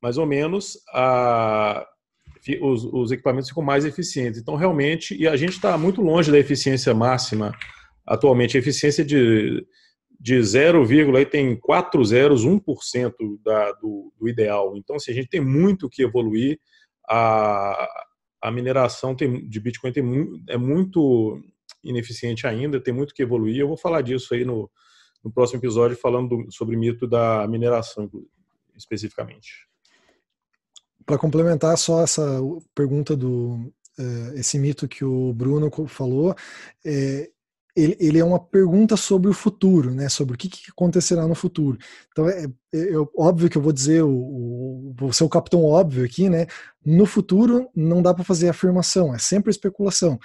mais 0.00 0.16
ou 0.16 0.26
menos, 0.26 0.78
a, 0.92 1.84
os, 2.60 2.84
os 2.84 3.12
equipamentos 3.12 3.48
ficam 3.48 3.62
mais 3.62 3.84
eficientes. 3.84 4.40
Então, 4.40 4.56
realmente, 4.56 5.14
e 5.14 5.28
a 5.28 5.36
gente 5.36 5.52
está 5.52 5.78
muito 5.78 6.02
longe 6.02 6.30
da 6.30 6.38
eficiência 6.38 6.92
máxima 6.92 7.54
atualmente. 8.06 8.56
A 8.56 8.60
eficiência 8.60 9.04
de, 9.04 9.64
de 10.18 10.42
0, 10.42 10.84
aí 11.16 11.24
tem 11.24 11.56
4 11.56 12.04
zeros, 12.04 12.44
1% 12.44 13.12
da, 13.44 13.72
do, 13.72 14.12
do 14.18 14.28
ideal. 14.28 14.76
Então, 14.76 14.96
assim, 14.96 15.12
a 15.12 15.14
gente 15.14 15.28
tem 15.28 15.40
muito 15.40 15.88
que 15.88 16.02
evoluir. 16.02 16.58
A, 17.08 17.88
a 18.40 18.50
mineração 18.50 19.14
tem, 19.14 19.48
de 19.48 19.60
Bitcoin 19.60 19.92
tem, 19.92 20.04
é 20.48 20.56
muito 20.56 21.40
ineficiente 21.84 22.46
ainda, 22.46 22.80
tem 22.80 22.92
muito 22.92 23.14
que 23.14 23.22
evoluir. 23.22 23.58
Eu 23.58 23.68
vou 23.68 23.76
falar 23.76 24.02
disso 24.02 24.34
aí 24.34 24.44
no, 24.44 24.68
no 25.24 25.32
próximo 25.32 25.60
episódio, 25.60 25.96
falando 25.96 26.44
do, 26.44 26.52
sobre 26.52 26.76
mito 26.76 27.06
da 27.06 27.46
mineração, 27.46 28.10
especificamente. 28.76 29.71
Para 31.06 31.18
complementar 31.18 31.76
só 31.78 32.02
essa 32.02 32.40
pergunta 32.74 33.16
do 33.16 33.72
uh, 33.98 34.34
esse 34.34 34.58
mito 34.58 34.88
que 34.88 35.04
o 35.04 35.32
Bruno 35.32 35.70
falou, 35.86 36.34
é, 36.84 37.30
ele, 37.74 37.96
ele, 37.98 38.18
é 38.18 38.24
uma 38.24 38.38
pergunta 38.38 38.96
sobre 38.96 39.30
o 39.30 39.34
futuro, 39.34 39.94
né? 39.94 40.08
Sobre 40.08 40.34
o 40.34 40.38
que, 40.38 40.48
que 40.48 40.70
acontecerá 40.70 41.26
no 41.26 41.34
futuro. 41.34 41.78
Então 42.10 42.28
é, 42.28 42.44
é, 42.72 42.78
é, 42.78 42.96
óbvio 43.16 43.48
que 43.48 43.56
eu 43.56 43.62
vou 43.62 43.72
dizer 43.72 44.02
o, 44.02 44.94
vou 44.94 45.12
ser 45.12 45.24
o 45.24 45.28
capitão 45.28 45.64
óbvio 45.64 46.04
aqui, 46.04 46.28
né? 46.28 46.46
No 46.84 47.06
futuro 47.06 47.68
não 47.74 48.02
dá 48.02 48.12
para 48.12 48.24
fazer 48.24 48.48
afirmação, 48.48 49.14
é 49.14 49.18
sempre 49.18 49.50
especulação. 49.50 50.18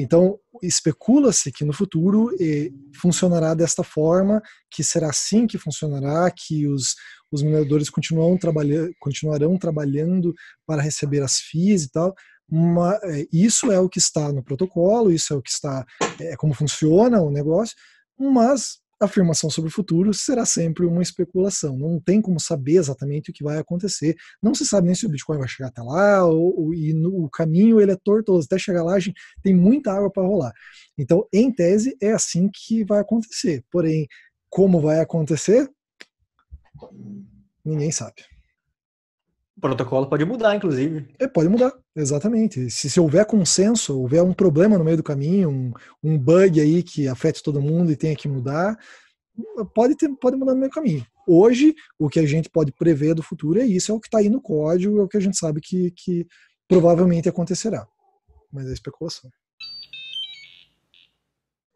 Então, 0.00 0.38
especula-se 0.62 1.50
que 1.50 1.64
no 1.64 1.72
futuro 1.72 2.30
eh, 2.40 2.70
funcionará 3.00 3.54
desta 3.54 3.82
forma, 3.82 4.42
que 4.70 4.82
será 4.84 5.10
assim 5.10 5.46
que 5.46 5.58
funcionará, 5.58 6.30
que 6.30 6.66
os, 6.66 6.94
os 7.30 7.42
mineradores 7.42 7.90
trabalha, 8.40 8.90
continuarão 9.00 9.58
trabalhando 9.58 10.34
para 10.66 10.82
receber 10.82 11.22
as 11.22 11.38
FIIs 11.38 11.84
e 11.84 11.90
tal. 11.90 12.14
Uma, 12.50 12.98
eh, 13.02 13.26
isso 13.32 13.70
é 13.70 13.78
o 13.78 13.88
que 13.88 13.98
está 13.98 14.32
no 14.32 14.42
protocolo, 14.42 15.12
isso 15.12 15.34
é 15.34 15.36
o 15.36 15.42
que 15.42 15.50
está, 15.50 15.84
é 16.20 16.36
como 16.36 16.54
funciona 16.54 17.20
o 17.20 17.30
negócio, 17.30 17.76
mas 18.18 18.78
a 19.00 19.04
afirmação 19.04 19.48
sobre 19.48 19.68
o 19.68 19.72
futuro 19.72 20.12
será 20.12 20.44
sempre 20.44 20.84
uma 20.84 21.02
especulação. 21.02 21.76
Não 21.76 22.00
tem 22.00 22.20
como 22.20 22.40
saber 22.40 22.76
exatamente 22.76 23.30
o 23.30 23.32
que 23.32 23.44
vai 23.44 23.58
acontecer. 23.58 24.16
Não 24.42 24.54
se 24.54 24.66
sabe 24.66 24.86
nem 24.86 24.94
se 24.94 25.06
o 25.06 25.08
Bitcoin 25.08 25.38
vai 25.38 25.48
chegar 25.48 25.68
até 25.68 25.82
lá, 25.82 26.24
ou, 26.24 26.58
ou 26.58 26.74
e 26.74 26.92
no, 26.92 27.24
o 27.24 27.30
caminho 27.30 27.80
ele 27.80 27.92
é 27.92 27.96
tortuoso. 27.96 28.46
Até 28.46 28.58
chegar 28.58 28.82
lá, 28.82 28.98
gente, 28.98 29.20
tem 29.42 29.54
muita 29.54 29.92
água 29.92 30.10
para 30.10 30.26
rolar. 30.26 30.52
Então, 30.96 31.26
em 31.32 31.52
tese, 31.52 31.96
é 32.00 32.12
assim 32.12 32.50
que 32.52 32.84
vai 32.84 33.00
acontecer. 33.00 33.64
Porém, 33.70 34.06
como 34.50 34.80
vai 34.80 35.00
acontecer? 35.00 35.70
Ninguém 37.64 37.92
sabe. 37.92 38.37
O 39.58 39.60
protocolo 39.60 40.08
pode 40.08 40.24
mudar, 40.24 40.54
inclusive. 40.54 41.08
É, 41.18 41.26
pode 41.26 41.48
mudar, 41.48 41.72
exatamente. 41.96 42.70
Se, 42.70 42.88
se 42.88 43.00
houver 43.00 43.26
consenso, 43.26 43.98
houver 43.98 44.22
um 44.22 44.32
problema 44.32 44.78
no 44.78 44.84
meio 44.84 44.96
do 44.96 45.02
caminho, 45.02 45.50
um, 45.50 45.72
um 46.00 46.16
bug 46.16 46.60
aí 46.60 46.80
que 46.80 47.08
afete 47.08 47.42
todo 47.42 47.60
mundo 47.60 47.90
e 47.90 47.96
tenha 47.96 48.14
que 48.14 48.28
mudar, 48.28 48.78
pode, 49.74 49.96
ter, 49.96 50.08
pode 50.20 50.36
mudar 50.36 50.52
no 50.52 50.60
meio 50.60 50.70
do 50.70 50.74
caminho. 50.74 51.04
Hoje, 51.26 51.74
o 51.98 52.08
que 52.08 52.20
a 52.20 52.26
gente 52.26 52.48
pode 52.48 52.70
prever 52.70 53.16
do 53.16 53.22
futuro 53.22 53.60
é 53.60 53.66
isso, 53.66 53.90
é 53.90 53.94
o 53.96 53.98
que 53.98 54.06
está 54.06 54.18
aí 54.18 54.28
no 54.28 54.40
código, 54.40 55.00
é 55.00 55.02
o 55.02 55.08
que 55.08 55.16
a 55.16 55.20
gente 55.20 55.36
sabe 55.36 55.60
que, 55.60 55.90
que 55.90 56.24
provavelmente 56.68 57.28
acontecerá. 57.28 57.84
Mas 58.52 58.68
é 58.68 58.72
especulação. 58.72 59.28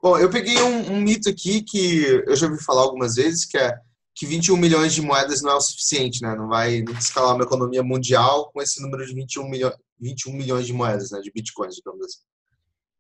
Bom, 0.01 0.17
eu 0.19 0.31
peguei 0.31 0.57
um, 0.63 0.93
um 0.93 1.01
mito 1.01 1.29
aqui 1.29 1.63
que 1.63 2.05
eu 2.29 2.37
já 2.37 2.47
ouvi 2.47 2.63
falar 2.63 2.83
algumas 2.83 3.17
vezes, 3.17 3.45
que 3.45 3.59
é 3.59 3.77
que 4.15 4.27
21 4.27 4.57
milhões 4.57 4.95
de 4.95 5.01
moedas 5.01 5.43
não 5.43 5.53
é 5.53 5.55
o 5.55 5.61
suficiente, 5.61 6.21
né? 6.23 6.35
Não 6.37 6.49
vai 6.49 6.85
escalar 6.99 7.35
uma 7.35 7.45
economia 7.45 7.83
mundial 7.83 8.51
com 8.53 8.61
esse 8.61 8.81
número 8.83 9.07
de 9.07 9.15
21, 9.15 9.49
milho, 9.49 9.73
21 9.99 10.33
milhões 10.33 10.67
de 10.67 10.73
moedas, 10.73 11.11
né? 11.11 11.21
De 11.21 11.33
bitcoins, 11.33 11.77
digamos 11.77 12.05
assim. 12.05 12.19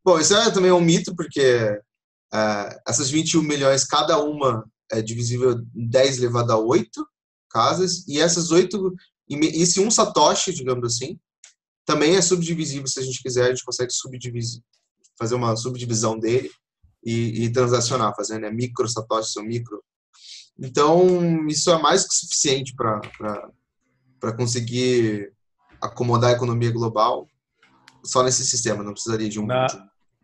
Bom, 0.04 0.18
isso 0.18 0.34
é 0.34 0.50
também 0.50 0.72
um 0.72 0.80
mito, 0.80 1.14
porque 1.14 1.78
uh, 2.34 2.80
essas 2.88 3.10
21 3.10 3.42
milhões, 3.42 3.84
cada 3.84 4.18
uma 4.18 4.64
é 4.90 5.00
divisível 5.00 5.60
em 5.74 5.86
10 5.86 6.18
elevado 6.18 6.52
a 6.52 6.58
8 6.58 7.06
casas, 7.50 8.06
e 8.08 8.18
essas 8.18 8.50
8, 8.50 8.94
e 9.28 9.36
esse 9.62 9.80
um 9.80 9.90
satoshi, 9.90 10.52
digamos 10.52 10.84
assim, 10.84 11.18
também 11.84 12.16
é 12.16 12.22
subdivisível, 12.22 12.86
se 12.86 13.00
a 13.00 13.02
gente 13.02 13.22
quiser, 13.22 13.44
a 13.44 13.48
gente 13.48 13.64
consegue 13.64 13.92
subdividir, 13.92 14.62
fazer 15.18 15.34
uma 15.34 15.54
subdivisão 15.56 16.18
dele 16.18 16.50
e, 17.04 17.44
e 17.44 17.52
transacionar, 17.52 18.14
fazendo 18.16 18.42
né, 18.42 18.50
micro 18.50 18.88
satoshis 18.88 19.36
ou 19.36 19.44
micro 19.44 19.82
então, 20.58 21.46
isso 21.48 21.70
é 21.70 21.80
mais 21.80 22.06
que 22.06 22.14
suficiente 22.14 22.74
para 22.74 24.32
conseguir 24.36 25.32
acomodar 25.80 26.30
a 26.30 26.34
economia 26.34 26.70
global 26.70 27.28
só 28.04 28.22
nesse 28.22 28.44
sistema, 28.44 28.82
não 28.82 28.92
precisaria 28.92 29.28
de 29.28 29.38
um. 29.40 29.46
Na, 29.46 29.66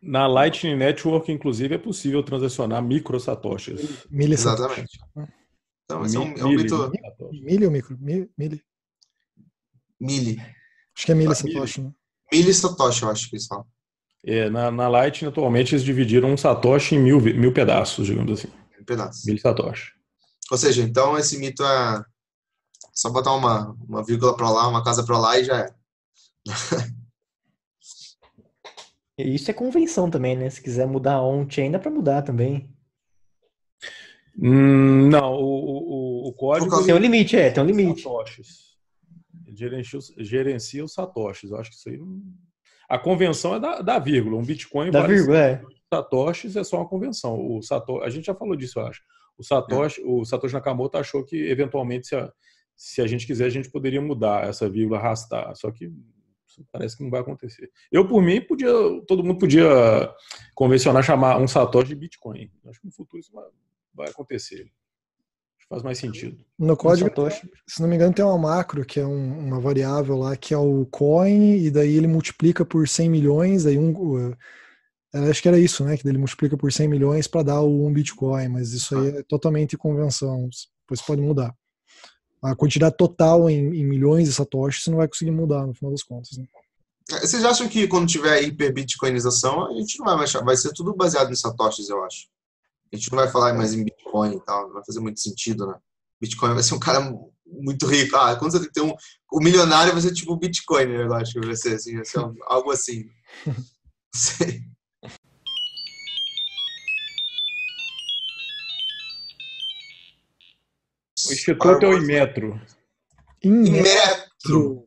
na 0.03 0.27
Lightning 0.27 0.77
Network, 0.77 1.31
inclusive, 1.31 1.75
é 1.75 1.79
possível 1.79 2.23
transacionar 2.23 2.83
micro 2.83 3.19
satoshis. 3.19 4.07
Exatamente. 4.11 4.99
Então, 5.85 6.05
esse 6.05 6.17
é 6.17 6.21
um, 6.21 6.35
é 6.37 6.45
um 6.45 6.51
mito. 6.51 6.93
Mili 7.33 7.65
ou 7.65 7.71
micro? 7.71 7.99
Mili. 7.99 8.63
Mili. 10.01 10.39
Acho 10.97 11.07
que 11.07 11.13
é 11.13 11.15
mili 11.15 11.35
satoshi, 11.35 11.81
né? 11.81 11.93
Mili 12.33 12.53
satoshi, 12.53 13.03
eu 13.03 13.11
acho 13.11 13.31
que 13.31 13.37
eles 13.37 13.47
falam. 13.47 13.67
É, 14.25 14.51
na, 14.51 14.71
na 14.71 14.89
Lightning, 14.89 15.29
atualmente, 15.29 15.75
eles 15.75 15.85
dividiram 15.85 16.31
um 16.31 16.37
satoshi 16.37 16.97
em 16.97 16.99
mil, 16.99 17.21
mil 17.21 17.53
pedaços, 17.53 18.07
digamos 18.07 18.33
assim. 18.33 18.49
Mil 18.77 18.85
pedaços. 18.85 19.25
Mil 19.25 19.39
satoshi. 19.39 19.93
Ou 20.51 20.59
seja, 20.59 20.83
então 20.83 21.19
esse 21.19 21.39
mito 21.39 21.63
é 21.63 22.05
só 22.93 23.11
botar 23.11 23.35
uma, 23.35 23.77
uma 23.89 24.03
vírgula 24.03 24.37
para 24.37 24.51
lá, 24.51 24.67
uma 24.67 24.83
casa 24.83 25.05
para 25.05 25.19
lá 25.19 25.39
e 25.39 25.45
já 25.45 25.59
é. 25.61 25.75
Isso 29.19 29.51
é 29.51 29.55
convenção 29.55 30.09
também, 30.09 30.37
né? 30.37 30.49
Se 30.49 30.63
quiser 30.63 30.87
mudar 30.87 31.21
on-chain, 31.23 31.73
dá 31.73 31.79
para 31.79 31.91
mudar 31.91 32.23
também. 32.23 32.73
Hum, 34.41 35.09
não, 35.09 35.35
o, 35.35 36.27
o, 36.27 36.29
o 36.29 36.33
código. 36.33 36.85
Tem 36.85 36.95
um 36.95 36.99
limite, 36.99 37.37
é, 37.37 37.51
tem 37.51 37.63
um 37.63 37.67
limite. 37.67 38.03
Satoshis. 38.03 38.69
Gerencia, 39.49 39.99
gerencia 40.19 40.85
os 40.85 40.93
satoshis. 40.93 41.51
Eu 41.51 41.59
acho 41.59 41.71
que 41.71 41.77
isso 41.77 41.89
aí. 41.89 41.99
A 42.89 42.97
convenção 42.97 43.57
é 43.57 43.61
da, 43.61 43.83
da 43.83 43.99
vírgula. 43.99 44.37
Um 44.37 44.45
Bitcoin 44.45 44.93
da 44.93 45.05
vírgula, 45.05 45.39
é. 45.39 45.63
satoshis 45.93 46.55
é 46.55 46.63
só 46.63 46.77
uma 46.77 46.89
convenção. 46.89 47.35
O 47.57 47.61
sato, 47.61 48.01
a 48.03 48.09
gente 48.09 48.27
já 48.27 48.35
falou 48.35 48.55
disso, 48.55 48.79
eu 48.79 48.87
acho. 48.87 49.03
O 49.39 49.45
Satoshi, 49.45 50.01
é. 50.01 50.05
o 50.05 50.25
Satoshi 50.25 50.55
Nakamoto 50.55 50.99
achou 50.99 51.25
que 51.25 51.37
eventualmente 51.49 52.09
se 52.09 52.17
a, 52.17 52.33
se 52.77 53.01
a 53.01 53.07
gente 53.07 53.27
quiser 53.27 53.47
a 53.47 53.51
gente 53.51 53.71
poderia 53.71 54.01
mudar 54.01 54.49
essa 54.49 54.69
vírgula, 54.69 54.99
arrastar. 54.99 55.55
Só 55.55 55.71
que 55.71 55.93
parece 56.73 56.97
que 56.97 57.05
não 57.05 57.11
vai 57.11 57.21
acontecer. 57.21 57.71
Eu 57.91 58.07
por 58.07 58.21
mim 58.21 58.41
podia, 58.41 58.73
todo 59.07 59.23
mundo 59.23 59.39
podia 59.39 60.13
convencionar 60.55 61.05
chamar 61.05 61.39
um 61.39 61.47
Satoshi 61.47 61.89
de 61.89 61.95
Bitcoin. 61.95 62.51
Acho 62.67 62.81
que 62.81 62.87
no 62.87 62.93
futuro 62.93 63.21
isso 63.21 63.33
vai, 63.33 63.47
vai 63.95 64.09
acontecer. 64.09 64.71
Faz 65.69 65.83
mais 65.83 65.99
sentido. 65.99 66.43
No 66.59 66.75
código, 66.77 67.11
se 67.67 67.83
não 67.83 67.89
me 67.89 67.95
engano, 67.95 68.15
tem 68.15 68.25
uma 68.25 68.39
macro 68.39 68.87
que 68.87 68.99
é 68.99 69.07
um, 69.07 69.39
uma 69.39 69.61
variável 69.61 70.17
lá 70.17 70.35
que 70.35 70.55
é 70.55 70.57
o 70.57 70.87
coin 70.87 71.59
e 71.59 71.71
daí 71.71 71.95
ele 71.95 72.07
multiplica 72.07 72.65
por 72.65 72.89
100 72.89 73.11
milhões, 73.11 73.67
aí 73.67 73.79
um 73.79 73.93
Acho 75.15 75.41
que 75.41 75.49
era 75.49 75.59
isso, 75.59 75.85
né? 75.85 75.97
Que 75.97 76.07
ele 76.07 76.19
multiplica 76.19 76.57
por 76.57 76.71
100 76.71 76.89
milhões 76.89 77.27
para 77.27 77.43
dar 77.43 77.61
o 77.61 77.87
um 77.87 77.93
Bitcoin, 77.93 78.49
mas 78.49 78.73
isso 78.73 78.97
aí 78.97 79.09
é 79.09 79.23
totalmente 79.23 79.77
convenção. 79.77 80.49
Depois 80.83 81.01
pode 81.01 81.23
mudar. 81.23 81.55
A 82.43 82.55
quantidade 82.55 82.97
total 82.97 83.49
em, 83.49 83.75
em 83.75 83.85
milhões 83.85 84.29
de 84.29 84.35
satoshis 84.35 84.85
você 84.85 84.91
não 84.91 84.99
vai 84.99 85.09
conseguir 85.09 85.31
mudar 85.31 85.67
no 85.67 85.75
final 85.75 85.91
das 85.91 86.03
contas. 86.03 86.37
Né? 86.37 86.45
É, 87.11 87.21
vocês 87.21 87.45
acham 87.45 87.69
que 87.69 87.89
quando 87.89 88.07
tiver 88.07 88.43
hiperbitcoinização, 88.43 89.67
a 89.67 89.75
gente 89.75 89.99
não 89.99 90.07
vai 90.07 90.17
mais 90.17 90.33
vai 90.33 90.57
ser 90.57 90.73
tudo 90.73 90.95
baseado 90.95 91.33
em 91.33 91.37
satoshis, 91.37 91.89
eu 91.89 92.05
acho. 92.05 92.29
A 92.93 92.97
gente 92.97 93.11
não 93.11 93.19
vai 93.19 93.29
falar 93.29 93.55
mais 93.55 93.73
em 93.73 93.85
Bitcoin 93.85 94.37
e 94.37 94.41
tal, 94.41 94.67
não 94.67 94.75
vai 94.75 94.85
fazer 94.85 95.01
muito 95.01 95.21
sentido, 95.21 95.67
né? 95.67 95.75
Bitcoin 96.21 96.55
vai 96.55 96.63
ser 96.63 96.75
um 96.75 96.79
cara 96.79 97.01
muito 97.47 97.87
rico. 97.87 98.17
Ah, 98.17 98.37
quando 98.37 98.53
você 98.53 98.71
tem 98.71 98.83
um. 98.83 98.95
O 99.33 99.41
milionário 99.41 99.93
vai 99.93 100.03
ser 100.03 100.13
tipo 100.13 100.33
o 100.33 100.39
Bitcoin? 100.39 100.91
Eu 100.91 101.13
acho 101.15 101.33
que 101.33 101.47
vai 101.47 101.57
ser 101.57 101.75
assim, 101.75 101.97
vai 101.97 102.05
ser 102.05 102.19
algo 102.47 102.71
assim. 102.71 103.05
Não 103.47 103.55
sei. 104.15 104.63
O 111.29 111.33
Instituto 111.33 111.85
é 111.85 111.89
o 111.89 111.99
Imetro. 111.99 112.61
Imetro. 113.43 114.85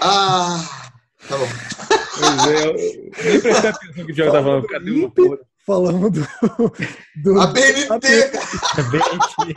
Ah, 0.00 0.90
tá 1.28 1.36
bom. 1.36 1.48
Pois 2.18 2.46
é, 2.46 2.66
eu 2.66 2.74
nem 3.24 3.40
prestei 3.40 3.70
atenção 3.70 4.06
que 4.06 4.12
o 4.12 4.14
Diogo 4.14 4.32
tá 4.32 4.42
falando. 4.42 4.66
Cadê 4.66 4.90
o 4.90 5.38
Falando 5.66 6.10
do, 6.10 6.26
do 7.22 7.40
a 7.40 7.46
BNT. 7.46 7.88
A 7.88 7.98
BNT. 7.98 9.54